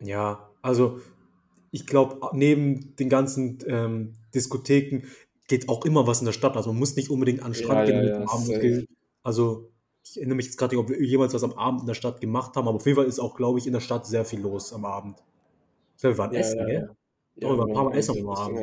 [0.00, 0.51] ja.
[0.62, 1.00] Also
[1.70, 5.06] ich glaube, neben den ganzen ähm, Diskotheken
[5.48, 6.56] geht auch immer was in der Stadt.
[6.56, 8.50] Also man muss nicht unbedingt an den Ja, Strand ja, gehen.
[8.50, 8.86] ja, gehen.
[9.22, 9.70] Also
[10.04, 12.20] ich erinnere mich jetzt gerade nicht, ob wir jemals was am Abend in der Stadt
[12.20, 14.40] gemacht haben, aber auf jeden Fall ist auch, glaube ich, in der Stadt sehr viel
[14.40, 15.22] los am Abend.
[15.96, 16.74] Ich glaube, wir waren Ja, essen, ja, gell?
[16.74, 16.86] ja.
[16.86, 16.96] Doch,
[17.36, 18.58] Ja, wir waren ein paar Mal essen am Abend.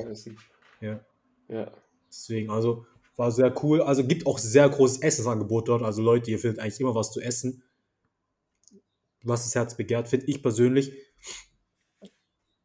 [0.81, 0.99] Ja.
[1.47, 1.71] Ja.
[2.09, 2.85] Deswegen, also
[3.15, 3.81] war sehr cool.
[3.81, 5.83] Also gibt auch sehr großes Essensangebot dort.
[5.83, 7.63] Also Leute, ihr findet eigentlich immer was zu essen.
[9.23, 10.93] Was das Herz begehrt, finde ich persönlich.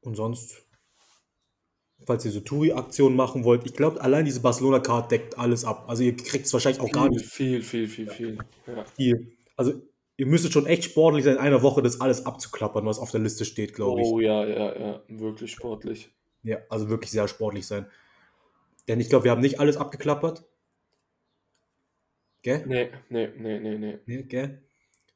[0.04, 0.66] Und sonst,
[2.06, 5.84] falls ihr so Touri-Aktionen machen wollt, ich glaube, allein diese Barcelona-Card deckt alles ab.
[5.88, 8.38] Also ihr kriegt es wahrscheinlich auch gar Viel, nicht viel, viel, viel, viel.
[8.66, 8.84] Ja.
[8.96, 9.36] viel.
[9.56, 9.72] Also
[10.16, 13.20] ihr müsstet schon echt sportlich sein, in einer Woche das alles abzuklappern, was auf der
[13.20, 14.06] Liste steht, glaube ich.
[14.06, 15.02] Oh ja, ja, ja.
[15.08, 16.10] Wirklich sportlich.
[16.42, 17.86] Ja, also wirklich sehr sportlich sein.
[18.86, 20.44] Denn ich glaube, wir haben nicht alles abgeklappert.
[22.42, 22.62] Gell?
[22.66, 23.98] Nee, nee, nee, nee, nee.
[24.04, 24.62] Nee, gell?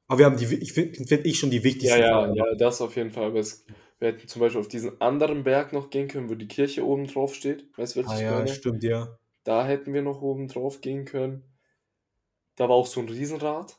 [0.07, 2.48] Aber wir haben die, ich finde find ich schon die Ja, wichtigsten ja, ja, gemacht.
[2.59, 3.27] das auf jeden Fall.
[3.27, 3.66] Aber es,
[3.98, 7.06] wir hätten zum Beispiel auf diesen anderen Berg noch gehen können, wo die Kirche oben
[7.06, 7.66] drauf steht.
[7.76, 8.48] Weißt du, was Ah ich ja, meine?
[8.48, 9.18] stimmt, ja.
[9.44, 11.44] Da hätten wir noch oben drauf gehen können.
[12.56, 13.78] Da war auch so ein Riesenrad.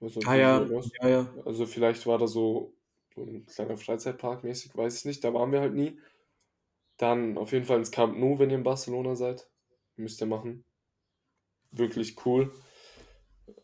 [0.00, 0.66] Also, Ah ja,
[1.02, 1.34] ja, ja.
[1.44, 2.74] also vielleicht war da so,
[3.14, 5.24] so ein kleiner Freizeitpark mäßig, weiß ich nicht.
[5.24, 5.98] Da waren wir halt nie.
[6.98, 9.48] Dann auf jeden Fall ins Camp Nou, wenn ihr in Barcelona seid.
[9.96, 10.64] Müsst ihr machen.
[11.70, 12.52] Wirklich cool.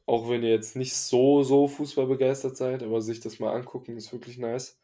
[0.07, 3.97] Auch wenn ihr jetzt nicht so, so Fußball begeistert seid, aber sich das mal angucken,
[3.97, 4.79] ist wirklich nice.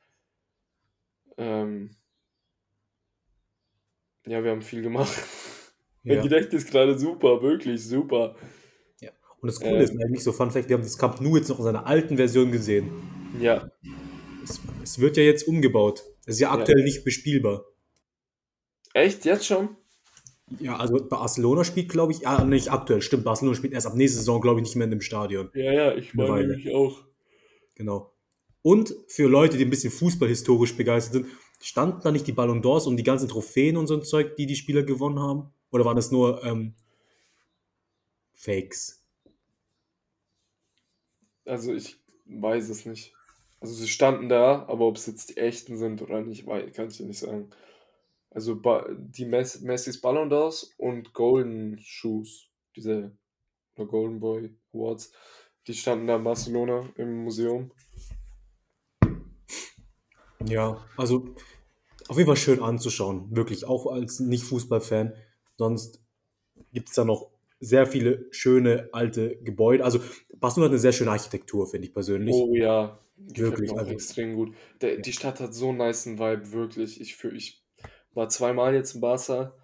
[1.38, 1.96] Ähm,
[4.26, 5.12] ja, wir haben viel gemacht.
[6.02, 6.22] Mein Ja.
[6.22, 8.36] Gedächtnis ist gerade super, wirklich super.
[9.00, 9.10] ja.
[9.40, 11.48] Und das Coole ist Ähm, eigentlich so, Fun Fact, wir haben das Camp Nou jetzt
[11.48, 12.90] noch in seiner alten Version gesehen.
[13.38, 13.70] ja,
[14.44, 16.02] Es, es wird ja jetzt umgebaut.
[16.26, 16.58] Es ist ja ja.
[16.58, 17.64] aktuell nicht bespielbar.
[18.94, 19.24] Echt?
[19.24, 19.76] Jetzt schon?
[20.58, 24.18] Ja, also Barcelona spielt, glaube ich, ja, nicht aktuell, stimmt, Barcelona spielt erst ab nächster
[24.18, 25.48] Saison, glaube ich, nicht mehr in dem Stadion.
[25.54, 27.04] Ja, ja, ich Eine meine nämlich auch.
[27.76, 28.12] Genau.
[28.62, 31.26] Und für Leute, die ein bisschen fußballhistorisch begeistert sind,
[31.60, 34.46] standen da nicht die Ballon d'Ors und die ganzen Trophäen und so ein Zeug, die
[34.46, 35.52] die Spieler gewonnen haben?
[35.70, 36.74] Oder waren das nur ähm,
[38.32, 39.04] Fakes?
[41.44, 41.96] Also ich
[42.26, 43.12] weiß es nicht.
[43.60, 46.96] Also sie standen da, aber ob es jetzt die echten sind oder nicht, kann ich
[46.96, 47.50] dir nicht sagen.
[48.30, 48.54] Also
[48.88, 53.12] die Mess Messis Ballon d'Ors und Golden Shoes, diese
[53.74, 55.12] oder Golden Boy Awards,
[55.66, 57.72] die standen da in Barcelona im Museum.
[60.46, 61.34] Ja, also
[62.08, 65.14] auf jeden Fall schön anzuschauen, wirklich, auch als Nicht-Fußballfan.
[65.56, 66.00] Sonst
[66.72, 69.84] gibt es da noch sehr viele schöne alte Gebäude.
[69.84, 70.00] Also
[70.34, 72.34] Barcelona hat eine sehr schöne Architektur, finde ich persönlich.
[72.34, 72.98] Oh ja,
[73.28, 74.54] Wirklich, also extrem gut.
[74.80, 75.00] Der, ja.
[75.00, 77.00] die Stadt hat so einen nicen Vibe, wirklich.
[77.00, 77.62] Ich fühl, ich
[78.14, 79.54] war zweimal jetzt in Barca.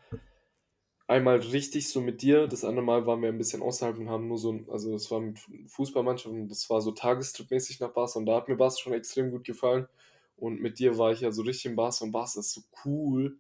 [1.09, 4.27] Einmal richtig so mit dir, das andere Mal waren wir ein bisschen außerhalb und haben
[4.27, 8.27] nur so, also das war mit Fußballmannschaft und das war so tagestripmäßig nach Barca und
[8.27, 9.87] da hat mir Barca schon extrem gut gefallen.
[10.37, 13.38] Und mit dir war ich ja so richtig in Barca und Barca ist so cool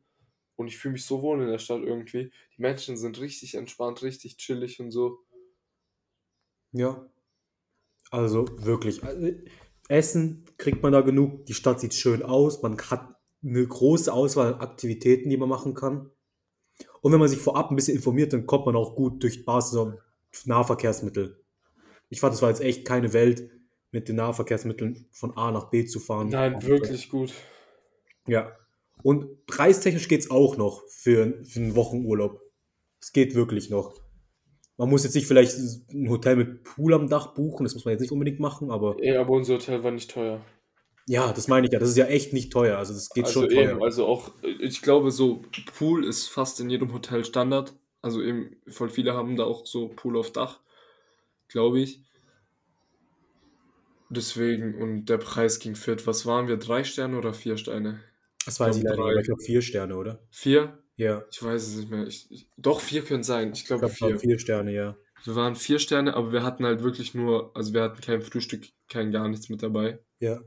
[0.56, 2.32] und ich fühle mich so wohl in der Stadt irgendwie.
[2.56, 5.18] Die Menschen sind richtig entspannt, richtig chillig und so.
[6.72, 7.06] Ja,
[8.10, 9.02] also wirklich.
[9.02, 9.32] Also,
[9.88, 14.54] Essen kriegt man da genug, die Stadt sieht schön aus, man hat eine große Auswahl
[14.54, 16.10] an Aktivitäten, die man machen kann.
[17.00, 19.98] Und wenn man sich vorab ein bisschen informiert, dann kommt man auch gut durch Barcelona
[20.44, 21.42] Nahverkehrsmittel.
[22.08, 23.50] Ich fand, es war jetzt echt keine Welt,
[23.96, 26.28] mit den Nahverkehrsmitteln von A nach B zu fahren.
[26.28, 27.32] Nein, wirklich gut.
[28.28, 28.52] Ja.
[29.02, 32.40] Und preistechnisch geht es auch noch für, für einen Wochenurlaub.
[33.00, 33.94] Es geht wirklich noch.
[34.76, 35.56] Man muss jetzt nicht vielleicht
[35.92, 38.96] ein Hotel mit Pool am Dach buchen, das muss man jetzt nicht unbedingt machen, aber
[39.02, 40.40] Ja, aber unser Hotel war nicht teuer.
[41.06, 41.78] ja, das meine ich ja.
[41.78, 42.76] Das ist ja echt nicht teuer.
[42.76, 43.82] Also das geht Also schon eben, teuer.
[43.82, 45.42] also auch, ich glaube, so
[45.78, 47.74] Pool ist fast in jedem Hotel Standard.
[48.02, 50.60] Also eben, voll viele haben da auch so Pool auf Dach,
[51.48, 52.02] glaube ich.
[54.08, 56.06] Deswegen, und der Preis ging fit.
[56.06, 56.56] Was waren wir?
[56.56, 58.00] Drei Sterne oder vier Sterne?
[58.44, 60.22] Das weiß ich glaube leider nicht, aber ich glaube vier Sterne, oder?
[60.30, 60.78] Vier?
[60.96, 62.06] Ja, Ich weiß es nicht mehr.
[62.06, 63.52] Ich, ich, doch, vier können sein.
[63.52, 64.18] Ich glaube waren vier.
[64.18, 64.96] vier Sterne, ja.
[65.24, 68.68] Wir waren vier Sterne, aber wir hatten halt wirklich nur, also wir hatten kein Frühstück,
[68.88, 69.98] kein gar nichts mit dabei.
[70.20, 70.40] Ja,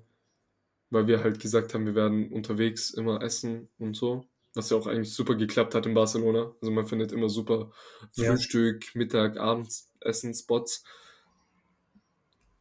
[0.90, 4.26] weil wir halt gesagt haben, wir werden unterwegs immer essen und so.
[4.56, 6.56] Was ja auch eigentlich super geklappt hat in Barcelona.
[6.62, 7.72] Also man findet immer super
[8.16, 10.84] ja, Frühstück, Mittag, Abendessen, Spots.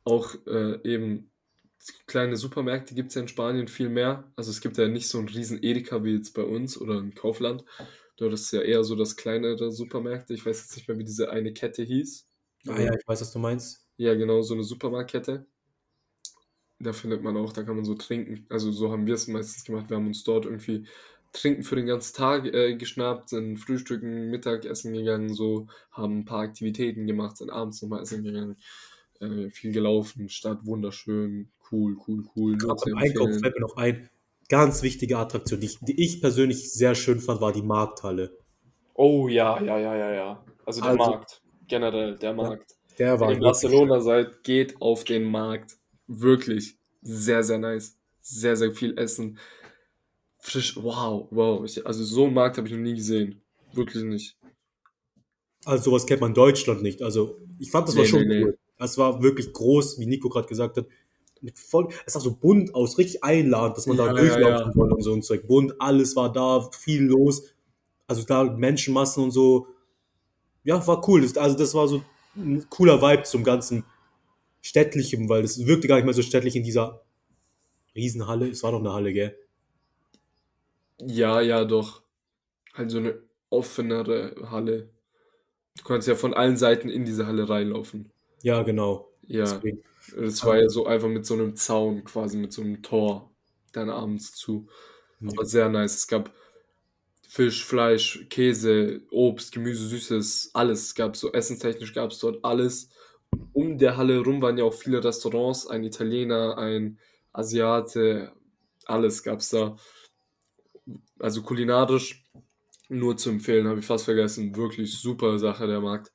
[0.08, 1.30] Auch äh, eben
[2.06, 4.24] kleine Supermärkte gibt es ja in Spanien viel mehr.
[4.36, 7.14] Also es gibt ja nicht so einen riesen Edeka wie jetzt bei uns oder ein
[7.14, 7.62] Kaufland.
[8.16, 10.32] Dort ist ja eher so das kleinere Supermärkte.
[10.32, 12.26] Ich weiß jetzt nicht mehr, wie diese eine Kette hieß.
[12.68, 13.86] ah ja, ich weiß, was du meinst.
[13.98, 15.46] ja, genau, so eine Supermarktkette.
[16.80, 18.46] Da findet man auch, da kann man so trinken.
[18.48, 19.90] Also so haben wir es meistens gemacht.
[19.90, 20.86] Wir haben uns dort irgendwie
[21.32, 26.40] Trinken für den ganzen Tag äh, geschnappt, sind frühstücken, Mittagessen gegangen, so, haben ein paar
[26.40, 28.56] Aktivitäten gemacht, sind abends nochmal essen gegangen,
[29.20, 34.08] äh, viel gelaufen, Stadt wunderschön, cool, cool, cool, Gerade beim Einkaufen fällt mir noch ein,
[34.48, 38.36] ganz wichtige Attraktion, die ich, die ich persönlich sehr schön fand, war die Markthalle.
[38.94, 40.44] Oh ja, ja, ja, ja, ja.
[40.64, 42.76] Also der Also, Markt, generell, der ja, Markt.
[42.98, 43.80] der Wenn ihr war in wirklich schön.
[43.80, 45.76] Barcelona seid, geht auf den Markt.
[46.06, 46.76] Wirklich.
[47.02, 47.96] Sehr, sehr nice.
[48.20, 49.38] Sehr, sehr viel Essen.
[50.38, 50.76] Frisch.
[50.76, 51.64] Wow, wow.
[51.64, 53.42] Ich, also so einen Markt habe ich noch nie gesehen.
[53.72, 54.36] Wirklich nicht.
[55.64, 57.02] Also sowas kennt man in Deutschland nicht.
[57.02, 58.44] Also ich fand, das war Nee, nee, schon nee.
[58.44, 58.58] cool.
[58.78, 60.86] Es war wirklich groß, wie Nico gerade gesagt hat.
[61.40, 64.70] Mit voll, es sah so bunt aus, richtig einladend, dass man da Ja, ja, durchlaufen
[64.70, 64.76] ja.
[64.76, 65.46] wollte und so ein Zeug.
[65.46, 67.44] Bunt, alles war da, viel los.
[68.06, 69.68] Also da Menschenmassen und so.
[70.64, 71.22] Ja, war cool.
[71.22, 72.02] Das, also das war so
[72.36, 73.84] ein cooler Vibe zum ganzen
[74.60, 77.02] Städtlichen, weil das wirkte gar nicht mehr so städtlich in dieser
[77.94, 78.48] Riesenhalle.
[78.48, 79.36] Es war doch eine Halle, gell?
[81.00, 82.02] Ja, ja, doch.
[82.74, 84.90] Halt so eine offenere Halle.
[85.76, 88.10] Du kannst ja von allen Seiten in diese Halle reinlaufen.
[88.42, 89.12] Ja, genau.
[89.26, 89.44] Ja.
[89.44, 89.82] Deswegen.
[90.16, 93.30] Das war ja so einfach mit so einem Zaun, quasi mit so einem Tor,
[93.72, 94.68] dann abends zu.
[95.20, 95.28] Ja.
[95.32, 95.96] Aber sehr nice.
[95.96, 96.32] Es gab
[97.28, 101.30] Fisch, Fleisch, Käse, Obst, Gemüse, Süßes, alles gab es so.
[101.30, 102.88] Essenstechnisch gab es dort alles.
[103.52, 106.98] Um der Halle rum waren ja auch viele Restaurants, ein Italiener, ein
[107.32, 108.32] Asiate,
[108.86, 109.76] alles gab es da.
[111.18, 112.24] Also kulinarisch
[112.88, 114.56] nur zu empfehlen, habe ich fast vergessen.
[114.56, 116.10] Wirklich super Sache, der Markt.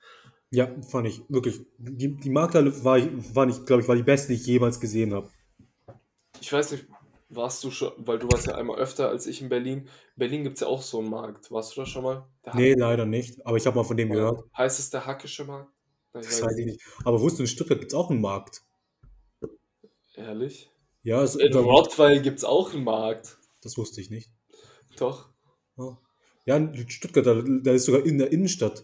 [0.53, 1.65] Ja, fand ich wirklich.
[1.79, 2.99] Die, die Markthalle war,
[3.33, 5.27] war nicht, glaube ich, war die beste, die ich jemals gesehen habe.
[6.39, 6.85] Ich weiß nicht,
[7.29, 9.79] warst du schon, weil du warst ja einmal öfter als ich in Berlin.
[9.79, 11.49] In Berlin gibt es ja auch so einen Markt.
[11.49, 12.27] Warst du da schon mal?
[12.45, 13.43] Der Nee, leider nicht.
[13.47, 14.43] Aber ich habe mal von dem gehört.
[14.55, 15.71] Heißt es der Hackische Markt?
[16.13, 16.81] Ich Das weiß ich nicht.
[17.03, 18.61] Aber wusstest du, in Stuttgart gibt es auch einen Markt?
[20.13, 20.69] Ehrlich?
[21.01, 23.39] Ja, es, In Rottweil gibt es auch einen Markt.
[23.63, 24.29] das wusste ich nicht.
[24.97, 25.29] Doch.
[25.77, 25.97] Ja,
[26.45, 28.83] ja in Stuttgart, da, da ist sogar in der Innenstadt.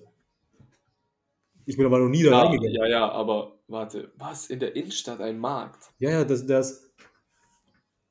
[1.69, 2.73] Ich bin aber noch nie da Ja, reingegangen.
[2.73, 4.47] ja, ja, aber warte, was?
[4.49, 5.91] In der Innenstadt ein Markt?
[5.99, 6.89] Ja, ja, das, das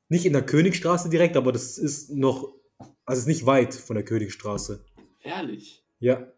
[0.08, 2.52] nicht in der Königstraße direkt, aber das ist noch,
[3.04, 4.84] also es ist nicht weit von der Königstraße.
[5.22, 5.84] Ehrlich?
[5.98, 6.28] Ja.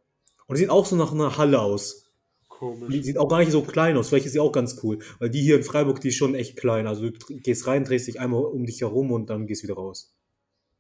[0.47, 2.07] Und sieht auch so nach einer Halle aus.
[2.07, 3.05] Die Komisch.
[3.05, 4.09] sieht auch gar nicht so klein aus.
[4.09, 4.99] Vielleicht ist sie auch ganz cool.
[5.19, 6.87] Weil die hier in Freiburg, die ist schon echt klein.
[6.87, 10.15] Also du gehst rein, drehst dich einmal um dich herum und dann gehst wieder raus.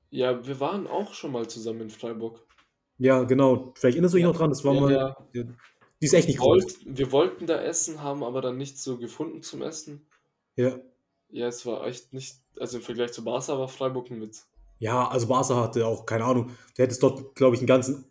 [0.09, 2.41] Ja, wir waren auch schon mal zusammen in Freiburg.
[2.97, 3.73] Ja, genau.
[3.77, 4.29] Vielleicht erinnerst du dich Ja.
[4.29, 5.17] noch dran, das war Ja, mal.
[5.35, 5.45] ja.
[6.01, 6.65] Die ist echt nicht groß.
[6.65, 10.07] Wollt, wir wollten da essen, haben aber dann nichts so gefunden zum Essen.
[10.57, 10.79] Ja.
[11.31, 14.47] Ja, es war echt nicht, also im Vergleich zu Barca war Freiburg ein Witz.
[14.79, 18.07] Ja, also Barca hatte auch, keine Ahnung, du hättest dort, glaube ich, ein, ganzen,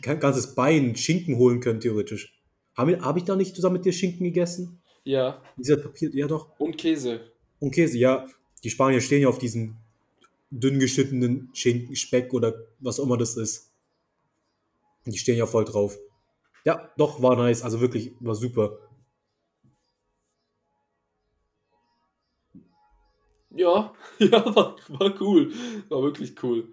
[0.00, 2.40] kein ganzes Bein Schinken holen können, theoretisch.
[2.76, 4.80] Habe hab ich da nicht zusammen mit dir Schinken gegessen?
[5.04, 6.58] Ja, Dieser Papier, ja doch.
[6.58, 7.32] und Käse.
[7.58, 8.26] Und Käse, ja.
[8.62, 9.76] Die Spanier stehen ja auf diesen
[10.50, 13.72] dünn geschnittenen Schinken, Speck oder was auch immer das ist.
[15.04, 15.98] Die stehen ja voll drauf.
[16.64, 17.62] Ja, doch, war nice.
[17.62, 18.78] Also wirklich, war super.
[23.50, 25.52] Ja, ja, war, war cool.
[25.88, 26.72] War wirklich cool.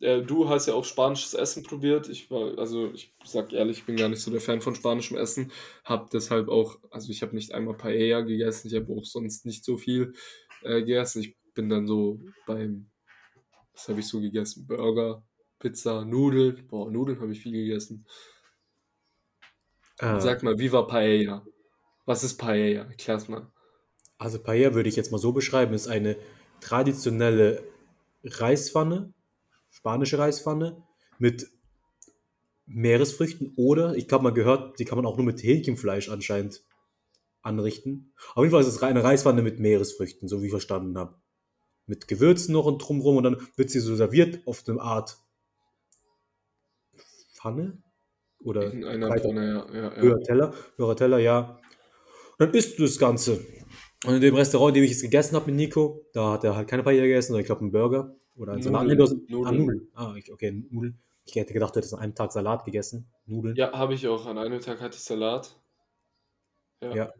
[0.00, 2.08] Äh, du hast ja auch spanisches Essen probiert.
[2.08, 5.16] Ich war, also ich sag ehrlich, ich bin gar nicht so der Fan von spanischem
[5.18, 5.52] Essen.
[5.84, 9.64] Hab deshalb auch, also ich habe nicht einmal Paella gegessen, ich habe auch sonst nicht
[9.64, 10.14] so viel
[10.62, 11.22] äh, gegessen.
[11.22, 12.90] Ich bin dann so beim,
[13.74, 14.66] was habe ich so gegessen?
[14.66, 15.24] Burger,
[15.58, 16.66] Pizza, Nudeln.
[16.68, 18.06] Boah, Nudeln habe ich viel gegessen.
[20.00, 21.46] Äh, Sag mal, wie war Paella?
[22.06, 22.84] Was ist Paella?
[22.84, 23.52] Erklär's mal.
[24.18, 26.16] also Paella würde ich jetzt mal so beschreiben, ist eine
[26.60, 27.62] traditionelle
[28.24, 29.12] Reispfanne,
[29.70, 30.82] spanische Reispfanne
[31.18, 31.48] mit
[32.66, 36.62] Meeresfrüchten oder, ich habe mal gehört, die kann man auch nur mit Hähnchenfleisch anscheinend
[37.42, 38.12] anrichten.
[38.34, 41.20] Auf jeden Fall ist es eine Reispfanne mit Meeresfrüchten, so wie ich verstanden habe.
[41.86, 45.18] Mit Gewürzen noch und drumrum und dann wird sie so serviert auf eine Art
[47.34, 47.82] Pfanne
[48.42, 51.58] oder In einer breiter- Pfanne, ja, ja, höher Teller, höherer Teller, ja.
[52.38, 53.40] Und dann isst du das Ganze.
[54.06, 56.56] Und in dem Restaurant, in dem ich es gegessen habe mit Nico, da hat er
[56.56, 58.82] halt keine Paella gegessen, sondern ich glaube einen Burger oder einen Salat.
[58.84, 59.58] Nudeln, Nee, du hast- Ah, Nudeln.
[59.66, 59.88] Nudeln.
[59.94, 60.98] Ah, ich, okay, Nudeln.
[61.26, 63.10] Ich hätte gedacht, du hättest an einem Tag Salat gegessen.
[63.26, 63.54] Nudeln.
[63.56, 64.24] Ja, habe ich auch.
[64.26, 65.54] An einem Tag hatte ich Salat.
[66.82, 66.94] Ja.
[66.96, 67.12] Ja.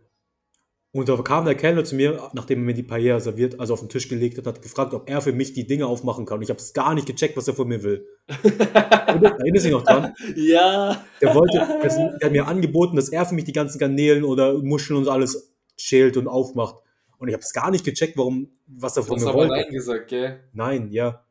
[0.93, 3.81] Und da kam der Kellner zu mir, nachdem er mir die Paella serviert, also auf
[3.81, 6.39] den Tisch gelegt hat, hat gefragt, ob er für mich die Dinge aufmachen kann.
[6.39, 8.09] Und ich habe es gar nicht gecheckt, was er von mir will.
[8.27, 10.13] Erinnerst du dich noch dran?
[10.35, 11.05] ja.
[11.21, 14.99] Der wollte, der hat mir angeboten, dass er für mich die ganzen Garnelen oder Muscheln
[14.99, 16.77] und alles schält und aufmacht.
[17.19, 19.39] Und ich habe es gar nicht gecheckt, warum, was er Du von hast mir aber
[19.41, 19.55] wollte.
[19.55, 20.41] Nein gesagt, gell?
[20.53, 21.25] Nein, ja.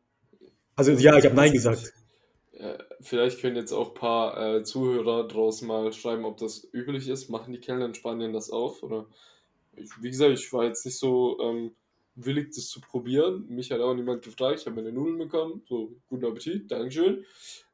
[0.78, 1.94] Also ja, ich habe Nein gesagt.
[3.02, 7.30] Vielleicht können jetzt auch ein paar äh, Zuhörer draußen mal schreiben, ob das üblich ist.
[7.30, 8.84] Machen die Kellner in Spanien das auf?
[8.84, 9.06] Oder
[9.82, 11.72] ich, wie gesagt, ich war jetzt nicht so ähm,
[12.16, 13.46] willig, das zu probieren.
[13.50, 14.60] Mich hat auch niemand gefragt.
[14.60, 15.62] Ich habe meine Nudeln bekommen.
[15.68, 17.26] So, guten Appetit, Dankeschön.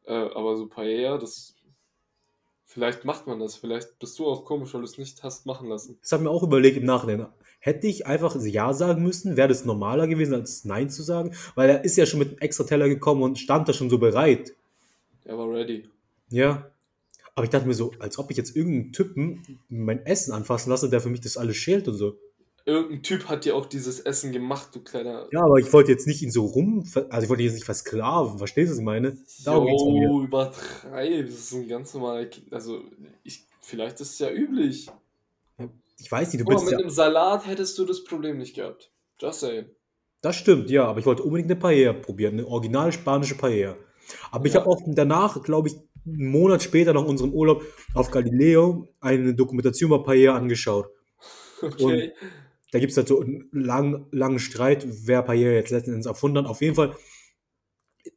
[0.05, 1.55] Äh, aber so Paella, das.
[2.67, 3.55] Vielleicht macht man das.
[3.55, 5.97] Vielleicht bist du auch komisch, weil du es nicht hast machen lassen.
[6.01, 7.27] Das habe ich mir auch überlegt im Nachhinein.
[7.59, 11.35] Hätte ich einfach Ja sagen müssen, wäre das normaler gewesen, als Nein zu sagen?
[11.55, 13.97] Weil er ist ja schon mit einem extra Teller gekommen und stand da schon so
[13.97, 14.53] bereit.
[15.23, 15.87] Er war ready.
[16.29, 16.69] Ja.
[17.35, 20.89] Aber ich dachte mir so, als ob ich jetzt irgendeinen Typen mein Essen anfassen lasse,
[20.89, 22.17] der für mich das alles schält und so.
[22.67, 25.27] Irgendein Typ hat dir auch dieses Essen gemacht, du kleiner.
[25.31, 27.65] Ja, aber ich wollte jetzt nicht ihn so rum, also ich wollte ihn jetzt nicht
[27.65, 29.17] versklaven, verstehst du, was ich meine?
[29.43, 29.67] Darum.
[29.67, 31.25] Jo, übertreib.
[31.27, 32.27] Das ist ein ganz normaler.
[32.49, 32.81] Also,
[33.23, 34.89] ich, vielleicht ist es ja üblich.
[35.99, 38.55] Ich weiß nicht, du Guck bist mit ja, einem Salat hättest du das Problem nicht
[38.55, 38.91] gehabt.
[39.21, 39.65] Just saying.
[40.21, 43.77] das stimmt, ja, aber ich wollte unbedingt eine Paella probieren, eine original spanische Paella.
[44.31, 44.61] Aber ich Ja.
[44.61, 47.63] habe auch danach, glaube ich, einen Monat später nach unserem Urlaub
[47.93, 50.87] auf Galileo eine Dokumentation über Paella angeschaut.
[51.61, 52.13] Okay.
[52.71, 56.39] Da gibt es halt so einen lang, langen Streit, wer Paella jetzt letzten Endes erfunden
[56.39, 56.45] hat.
[56.45, 56.95] Auf jeden Fall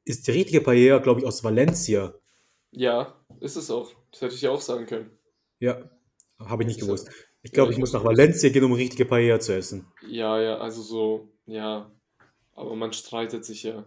[0.04, 2.14] ist die richtige Paella, glaube ich, aus Valencia.
[2.72, 3.92] Ja, ist es auch.
[4.10, 5.10] Das hätte ich ja auch sagen können.
[5.60, 5.90] Ja,
[6.38, 7.08] habe ich nicht gewusst.
[7.42, 9.86] Ich glaube, ja, ich ich muss nach Valencia gehen, um richtige Paella zu essen.
[10.06, 11.90] Ja, ja, also so, ja.
[12.52, 13.86] Aber man streitet sich ja.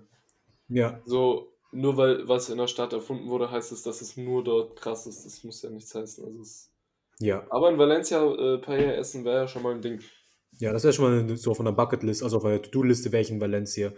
[0.70, 4.44] Ja, So, nur weil was in der Stadt erfunden wurde, heißt es, dass es nur
[4.44, 5.26] dort krass ist.
[5.26, 6.24] Das muss ja nichts heißen.
[6.26, 6.72] Also es,
[7.20, 7.46] Ja.
[7.50, 10.02] aber in Valencia äh, Paella essen wäre ja schon mal ein Ding.
[10.60, 13.32] Ja, das wäre schon mal so von der Bucketlist, also auf der To-Do-Liste wäre ich
[13.32, 13.94] in Valencia.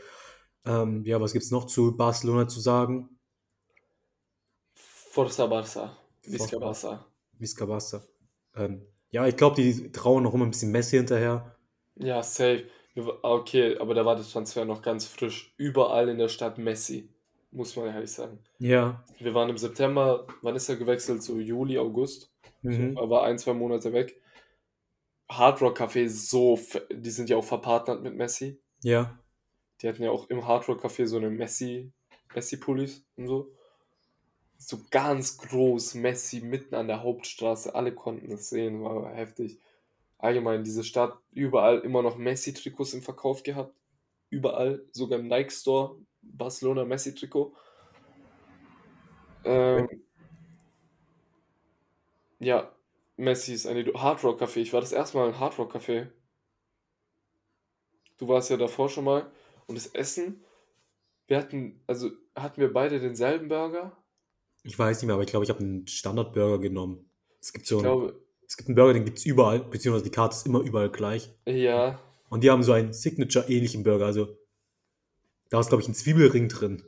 [0.66, 3.20] Ähm, ja, was gibt's noch zu Barcelona zu sagen?
[4.76, 5.90] Forza Barça.
[6.26, 6.58] Visca.
[6.58, 7.06] Barça.
[7.38, 8.02] Visca Barça.
[8.56, 11.56] Ähm, ja, ich glaube, die trauen noch immer ein bisschen Messi hinterher.
[11.96, 12.66] Ja, safe.
[12.96, 15.54] Ah, Okay, aber da war der Transfer noch ganz frisch.
[15.58, 17.13] Überall in der Stadt Messi.
[17.54, 18.40] Muss man ehrlich sagen.
[18.58, 19.04] Ja.
[19.20, 21.22] Wir waren im September, wann ist er gewechselt?
[21.22, 22.32] So Juli, August.
[22.64, 22.96] Mhm.
[22.96, 24.20] So, er war ein, zwei Monate weg.
[25.30, 26.60] Hard Rock Café so,
[26.92, 28.60] die sind ja auch verpartnert mit Messi.
[28.82, 29.20] Ja.
[29.82, 31.92] Die hatten ja auch im Hard Rock Café so eine Messi,
[32.34, 33.52] Messi-Pullis und so.
[34.58, 37.76] So ganz groß Messi mitten an der Hauptstraße.
[37.76, 39.60] Alle konnten das sehen, war heftig.
[40.18, 43.76] Allgemein, diese Stadt, überall immer noch Messi-Trikots im Verkauf gehabt.
[44.30, 45.52] Überall, sogar im Nike
[46.24, 47.54] Store, Barcelona Messi-Trikot.
[49.46, 49.90] Ähm,
[52.40, 52.72] ja,
[53.18, 53.96] Messi ist ein Idol.
[53.96, 54.60] Hard Rock Café.
[54.60, 56.08] Ich war das erste Mal im Hard Rock Café.
[58.18, 59.32] Du warst ja davor schon mal.
[59.68, 60.44] Und das Essen,
[61.28, 63.98] wir hatten, also hatten wir beide denselben Burger?
[64.64, 67.10] Ich weiß nicht mehr, aber ich glaube, ich habe einen Standardburger genommen.
[67.40, 70.12] Es gibt so einen, glaube, es gibt einen Burger, den gibt es überall, beziehungsweise die
[70.12, 71.34] Karte ist immer überall gleich.
[71.46, 72.00] ja.
[72.30, 74.08] Und die haben so einen Signature-ähnlichen Burger.
[74.08, 74.36] Also,
[75.54, 76.82] da ist, glaube ich, ein Zwiebelring drin.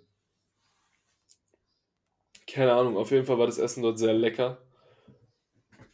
[2.48, 4.58] Keine Ahnung, auf jeden Fall war das Essen dort sehr lecker.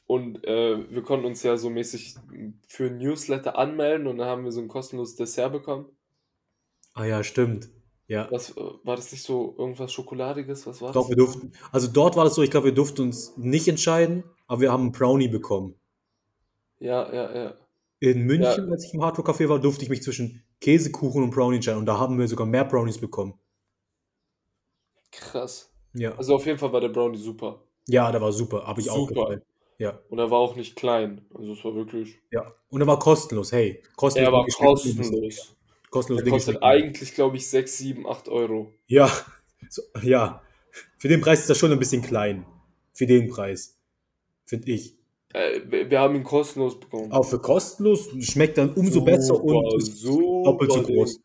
[0.05, 2.15] Und äh, wir konnten uns ja so mäßig
[2.67, 5.85] für ein Newsletter anmelden und dann haben wir so ein kostenloses Dessert bekommen.
[6.93, 7.69] Ah ja, stimmt.
[8.07, 8.31] Ja.
[8.31, 10.65] Was, äh, war das nicht so irgendwas Schokoladiges?
[10.65, 11.51] Was war Doch, wir durften.
[11.73, 14.83] Also dort war das so, ich glaube, wir durften uns nicht entscheiden, aber wir haben
[14.83, 15.75] einen Brownie bekommen.
[16.79, 17.53] Ja, ja, ja.
[17.99, 18.71] In München, Ja.
[18.71, 21.79] als ich im Hardrock Café war, durfte ich mich zwischen Käsekuchen und Brownie entscheiden.
[21.79, 23.33] Und da haben wir sogar mehr Brownies bekommen.
[25.11, 25.73] Krass.
[25.93, 26.15] Ja.
[26.15, 27.63] Also auf jeden Fall war der Brownie super.
[27.87, 28.65] Ja, der war super.
[28.65, 29.21] Habe ich auch Super.
[29.21, 29.41] gefallen.
[29.77, 29.99] Ja.
[30.09, 31.25] Und er war auch nicht klein.
[31.33, 32.19] Also es war wirklich.
[32.31, 32.53] Ja.
[32.69, 33.51] Und er war kostenlos.
[33.51, 34.27] Hey, kostenlos.
[34.29, 35.57] Er war kostenlos.
[35.89, 38.73] Kostenlos Der kostet eigentlich, glaube ich, 6, 7, 8 Euro.
[38.85, 39.11] Ja.
[39.69, 40.41] So, ja.
[40.97, 42.45] Für den Preis ist das schon ein bisschen klein.
[42.93, 43.77] Für den Preis.
[44.45, 44.97] Finde ich.
[45.33, 47.11] Äh, wir haben ihn kostenlos bekommen.
[47.11, 50.95] Auch für kostenlos schmeckt dann umso besser und ist super doppelt so Ding.
[50.95, 51.19] groß.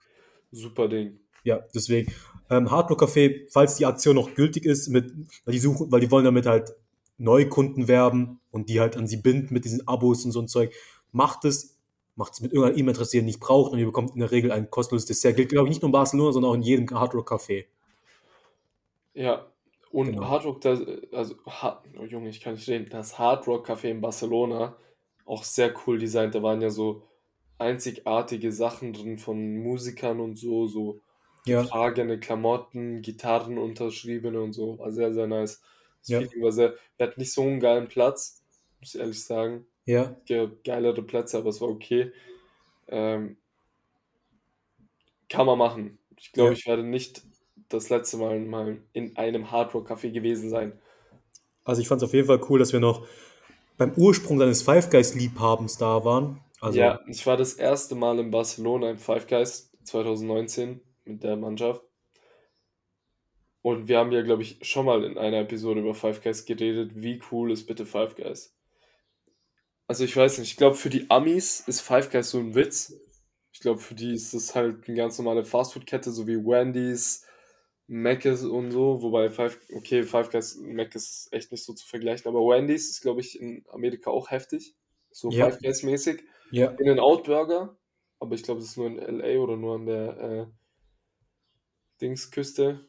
[0.52, 1.18] Super Ding.
[1.44, 2.12] Ja, deswegen.
[2.48, 5.12] Ähm, Hardrock Café, falls die Aktion noch gültig ist, mit,
[5.44, 6.74] weil die suchen, weil die wollen damit halt
[7.18, 10.72] Neukunden werben und die halt an sie binden mit diesen Abos und so ein Zeug,
[11.12, 11.76] macht es,
[12.14, 14.52] macht es mit irgendeiner E-Mail-Adresse, die ihr nicht braucht und ihr bekommt in der Regel
[14.52, 15.36] ein kostenloses Dessert.
[15.36, 17.64] Gilt, glaube ich, nicht nur in Barcelona, sondern auch in jedem Hardrock Café.
[19.14, 19.46] Ja.
[19.96, 20.20] Und Genau.
[20.20, 20.80] Hard Rock, das,
[21.12, 22.88] also, ha, oh Junge, ich kann nicht reden.
[22.90, 24.76] Das Hard Rock Café in Barcelona,
[25.24, 26.34] auch sehr cool designt.
[26.34, 27.04] Da waren ja so
[27.58, 31.00] einzigartige Sachen drin von Musikern und so, so
[31.44, 34.78] Ja, getragene Klamotten, Gitarren unterschriebene und so.
[34.78, 35.62] War sehr, sehr nice.
[36.00, 36.28] Das Ja.
[36.28, 38.44] Feeling war sehr, wir hatten nicht so einen geilen Platz,
[38.80, 39.66] muss ich ehrlich sagen.
[39.86, 40.16] ja,
[40.64, 42.12] geilere Plätze, aber es war okay.
[42.88, 43.38] Ähm,
[45.28, 45.98] kann man machen.
[46.18, 46.54] Ich glaube, Ja.
[46.54, 47.22] ich werde nicht
[47.68, 50.72] das letzte Mal mal in einem Hardrock-Café gewesen sein.
[51.64, 53.06] Also ich fand es auf jeden Fall cool, dass wir noch
[53.76, 56.40] beim Ursprung seines Five Guys Liebhabens da waren.
[56.60, 61.36] Also ja, ich war das erste Mal in Barcelona im Five Guys 2019 mit der
[61.36, 61.82] Mannschaft.
[63.62, 66.92] Und wir haben ja, glaube ich, schon mal in einer Episode über Five Guys geredet.
[66.94, 68.56] Wie cool ist bitte Five Guys?
[69.88, 72.94] Also ich weiß nicht, ich glaube für die Amis ist Five Guys so ein Witz.
[73.52, 77.25] Ich glaube für die ist das halt eine ganz normale Fastfood-Kette, so wie Wendy's,
[77.88, 79.02] Mc's und so.
[79.02, 82.28] Wobei Five, okay, Five Guys Mc's ist echt nicht so zu vergleichen.
[82.28, 84.74] Aber Wendy's ist, glaube ich, in Amerika auch heftig.
[85.10, 85.50] So Ja.
[85.50, 86.24] Five Guys mäßig.
[86.50, 87.76] ja, In den Burger,
[88.18, 90.46] aber ich glaube, das ist nur in LA oder nur an der äh,
[92.00, 92.86] Dingsküste,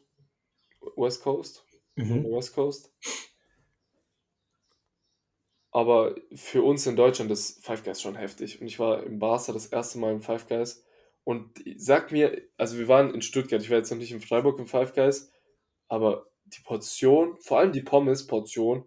[0.96, 1.64] West Coast,
[1.96, 2.24] mhm.
[2.24, 2.92] West Coast.
[5.70, 8.60] Aber für uns in Deutschland ist Five Guys schon heftig.
[8.60, 10.84] Und ich war im Barca das erste Mal im Five Guys.
[11.28, 14.58] Und sag mir, also wir waren in Stuttgart, ich war jetzt noch nicht in Freiburg
[14.58, 15.30] im Five Guys,
[15.86, 18.86] aber die Portion, vor allem die Pommes-Portion,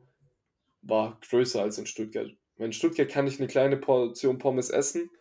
[0.81, 2.31] war größer als in Stuttgart.
[2.57, 5.11] In Stuttgart kann ich eine kleine Portion Pommes essen,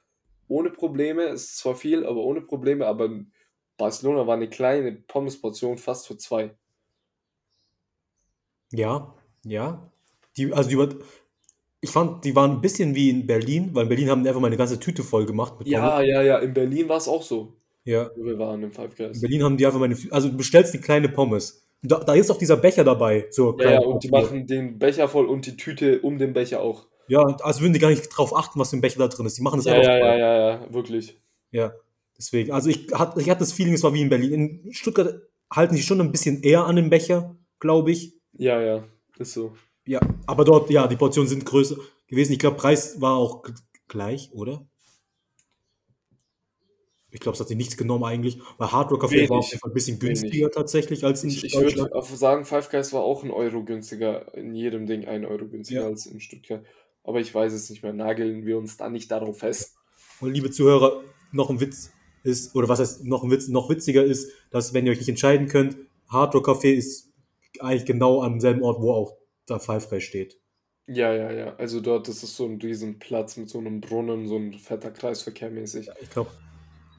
[0.48, 1.24] ohne Probleme.
[1.24, 2.86] Es ist zwar viel, aber ohne Probleme.
[2.86, 3.34] Aber in
[3.76, 6.56] Barcelona war eine kleine Pommes-Portion fast für zwei.
[8.72, 9.14] Ja,
[9.44, 9.92] ja.
[10.38, 11.04] Die, also die,
[11.80, 14.40] ich fand, die waren ein bisschen wie in Berlin, weil in Berlin haben die einfach
[14.40, 16.08] mal eine ganze Tüte voll gemacht mit Ja, Pommes.
[16.08, 16.38] ja, ja.
[16.38, 17.54] In Berlin war es auch so,
[17.84, 18.10] Ja.
[18.16, 19.20] wo wir waren im Five In Guys.
[19.20, 21.66] Berlin haben die einfach mal eine, also du bestellst die kleine Pommes.
[21.82, 24.30] Da, da ist auch dieser Becher dabei zur Ja, ja, und die Portion.
[24.38, 26.86] machen den Becher voll und die Tüte um den Becher auch.
[27.08, 29.38] Ja, als würden die gar nicht drauf achten, was im Becher da drin ist.
[29.38, 30.18] Die machen das Ja, einfach ja, ja, voll.
[30.20, 31.18] ja, ja, wirklich.
[31.50, 31.72] Ja,
[32.18, 32.52] deswegen.
[32.52, 34.60] Also ich hatte, ich hatte das Feeling, es war wie in Berlin.
[34.64, 38.12] In Stuttgart halten sich schon ein bisschen eher an den Becher, glaube ich.
[38.34, 38.84] Ja, ja,
[39.18, 39.54] ist so.
[39.90, 41.74] Ja, aber dort, ja, die Portionen sind größer
[42.06, 42.32] gewesen.
[42.32, 43.42] Ich glaube, Preis war auch
[43.88, 44.64] gleich, oder?
[47.10, 48.38] Ich glaube, es hat sich nichts genommen eigentlich.
[48.56, 49.50] Weil Hard Rock Café war auf Wenig.
[49.50, 50.20] jeden Fall ein bisschen Wenig.
[50.20, 51.90] günstiger tatsächlich als in Ich, ich Deutschland.
[51.90, 55.48] würde auch sagen, Five Guys war auch ein Euro günstiger, in jedem Ding ein Euro
[55.48, 55.86] günstiger Ja.
[55.88, 56.64] als in Stuttgart.
[57.02, 57.92] Aber ich weiß es nicht mehr.
[57.92, 59.74] Nageln wir uns da nicht darauf fest.
[60.20, 61.90] Und liebe Zuhörer, noch ein Witz
[62.22, 65.08] ist, oder was heißt noch ein Witz, noch witziger ist, dass wenn ihr euch nicht
[65.08, 65.76] entscheiden könnt,
[66.08, 67.10] Hard Rock Café ist
[67.58, 69.16] eigentlich genau am selben Ort, wo auch
[69.50, 70.38] da Guys steht.
[70.86, 71.56] Ja, ja, ja.
[71.56, 75.50] Also dort ist es so ein Riesenplatz mit so einem Brunnen, so ein fetter Kreisverkehr
[75.50, 75.88] mäßig.
[76.00, 76.30] Ich glaube,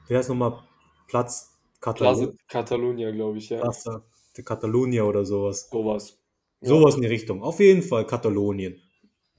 [0.08, 0.62] wer ist nochmal
[1.08, 3.60] Platz Katalon Plaza Catalunya, glaube ich, ja.
[3.60, 4.02] Plaza
[4.36, 5.68] de Catalunya oder sowas.
[5.70, 6.18] Sowas.
[6.60, 6.68] Ja.
[6.68, 7.42] Sowas in die Richtung.
[7.42, 8.80] Auf jeden Fall Katalonien.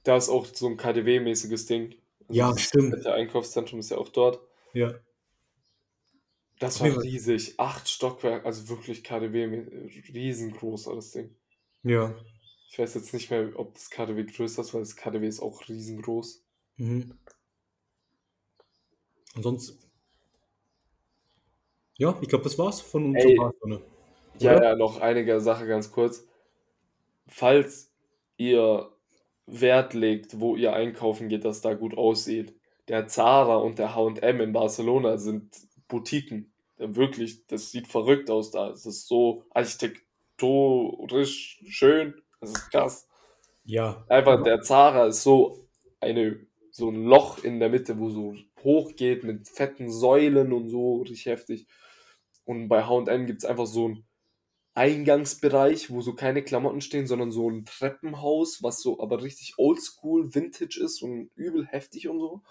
[0.04, 1.94] Da ist auch so ein KDW-mäßiges Ding.
[2.28, 2.94] Also Ja, stimmt.
[2.94, 4.40] fette Einkaufszentrum ist ja auch dort.
[4.72, 4.94] Ja.
[6.60, 7.54] Das war riesig.
[7.58, 9.64] Acht Stockwerke, also wirklich KDW,
[10.14, 11.34] riesengroß das Ding.
[11.82, 12.14] Ja.
[12.74, 15.68] Ich weiß jetzt nicht mehr, ob das KDW größer ist, weil das KDW ist auch
[15.68, 16.44] riesengroß.
[16.78, 17.16] Mhm.
[19.36, 19.78] Und sonst.
[21.98, 23.36] Ja, ich glaube, das war's von unserer Ey.
[23.36, 23.80] Barcelona.
[24.40, 26.26] Ja, ja, noch einige Sache ganz kurz.
[27.28, 27.92] Falls
[28.38, 28.90] ihr
[29.46, 32.58] Wert legt, wo ihr einkaufen geht, dass da gut aussieht.
[32.88, 35.56] Der Zara und der H&M in Barcelona sind
[35.86, 36.52] Boutiquen.
[36.78, 38.70] Ja, Wirklich, das sieht verrückt aus da.
[38.70, 42.20] Es ist so architektonisch schön.
[42.44, 43.08] Das ist krass.
[43.64, 44.04] Ja.
[44.08, 45.66] Einfach, der Zara ist so
[46.00, 46.38] eine,
[46.70, 50.96] so ein Loch in der Mitte, wo so hoch geht mit fetten Säulen und so,
[51.02, 51.66] richtig heftig.
[52.44, 54.04] Und bei H&M gibt es einfach so einen
[54.74, 60.34] Eingangsbereich, wo so keine Klamotten stehen, sondern so ein Treppenhaus, was so aber richtig oldschool,
[60.34, 62.42] vintage ist und übel heftig und so.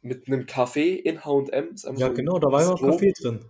[0.00, 1.76] Mit einem Café in H&M.
[1.96, 2.80] Ja, so genau, da war ja auch.
[2.80, 3.44] Kaffee drin.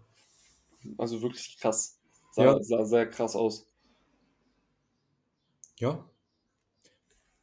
[0.99, 1.99] Also wirklich krass.
[2.33, 2.63] Sah, Ja.
[2.63, 3.67] sah sehr krass aus.
[5.83, 6.09] Ja.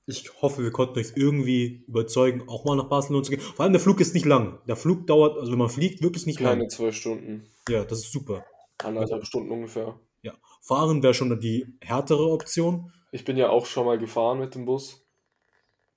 [0.06, 3.42] Ich hoffe, wir konnten euch irgendwie überzeugen, auch mal nach Barcelona zu gehen.
[3.42, 4.60] Vor allem der Flug ist nicht lang.
[4.66, 6.70] Der Flug dauert, also wenn man fliegt, wirklich nicht Keine lang.
[6.70, 7.48] zwölf Stunden.
[7.68, 8.46] Ja, das ist super.
[8.82, 10.00] Anderthalb Stunden ungefähr.
[10.22, 10.34] Ja.
[10.62, 12.94] Fahren wäre schon die härtere Option.
[13.12, 15.06] Ich bin ja auch schon mal gefahren mit dem Bus.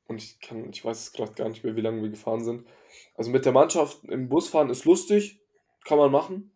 [0.08, 2.66] Und ich kann, ich weiß es gerade gar nicht mehr, wie lange wir gefahren sind.
[3.14, 5.40] Also mit der Mannschaft im Bus fahren ist lustig,
[5.84, 6.50] kann man machen.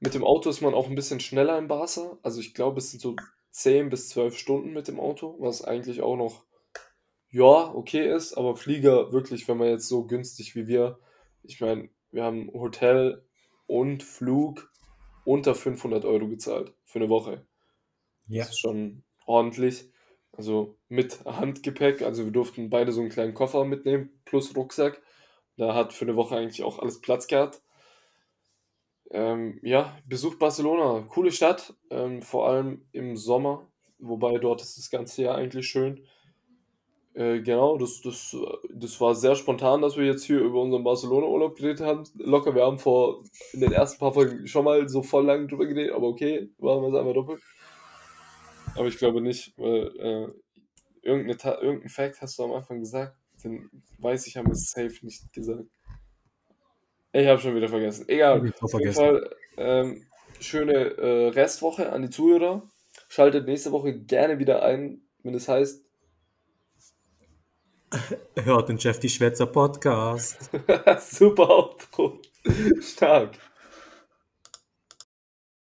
[0.00, 2.18] Mit dem Auto ist man auch ein bisschen schneller in Barca.
[2.22, 3.14] Also ich glaube, es sind so
[3.50, 6.44] 10 bis 12 Stunden mit dem Auto, was eigentlich auch noch,
[7.30, 8.34] ja, okay ist.
[8.34, 10.98] Aber Flieger wirklich, wenn man jetzt so günstig wie wir,
[11.42, 13.24] ich meine, wir haben Hotel
[13.66, 14.70] und Flug
[15.24, 17.46] unter 500 Euro gezahlt für eine Woche.
[18.26, 18.42] Ja.
[18.42, 19.90] Das ist schon ordentlich.
[20.32, 22.02] Also mit Handgepäck.
[22.02, 25.02] Also wir durften beide so einen kleinen Koffer mitnehmen, plus Rucksack.
[25.56, 27.62] Da hat für eine Woche eigentlich auch alles Platz gehabt.
[29.10, 31.04] Ähm, ja, Besuch Barcelona.
[31.08, 33.66] Coole Stadt, ähm, vor allem im Sommer.
[33.98, 36.06] Wobei dort ist das ganze Jahr eigentlich schön.
[37.14, 38.36] Äh, genau, das, das,
[38.72, 42.04] das war sehr spontan, dass wir jetzt hier über unseren Barcelona-Urlaub geredet haben.
[42.14, 45.66] Locker, wir haben vor in den ersten paar Folgen schon mal so voll lang drüber
[45.66, 47.42] geredet, aber okay, machen wir es einmal doppelt.
[48.76, 50.28] Aber ich glaube nicht, weil äh,
[51.02, 55.32] irgendeine irgendein Fact hast du am Anfang gesagt, den weiß ich, haben wir safe nicht
[55.32, 55.64] gesagt.
[57.12, 58.08] Ich habe schon wieder vergessen.
[58.08, 58.46] Egal.
[58.46, 58.98] Ich Auf jeden vergessen.
[58.98, 60.06] Fall ähm,
[60.40, 62.62] schöne äh, Restwoche an die Zuhörer.
[63.08, 65.84] Schaltet nächste Woche gerne wieder ein, wenn es heißt.
[68.36, 70.50] Hört den Jeff die Schwätzer Podcast.
[71.00, 72.20] Super Outro.
[72.80, 73.36] Stark.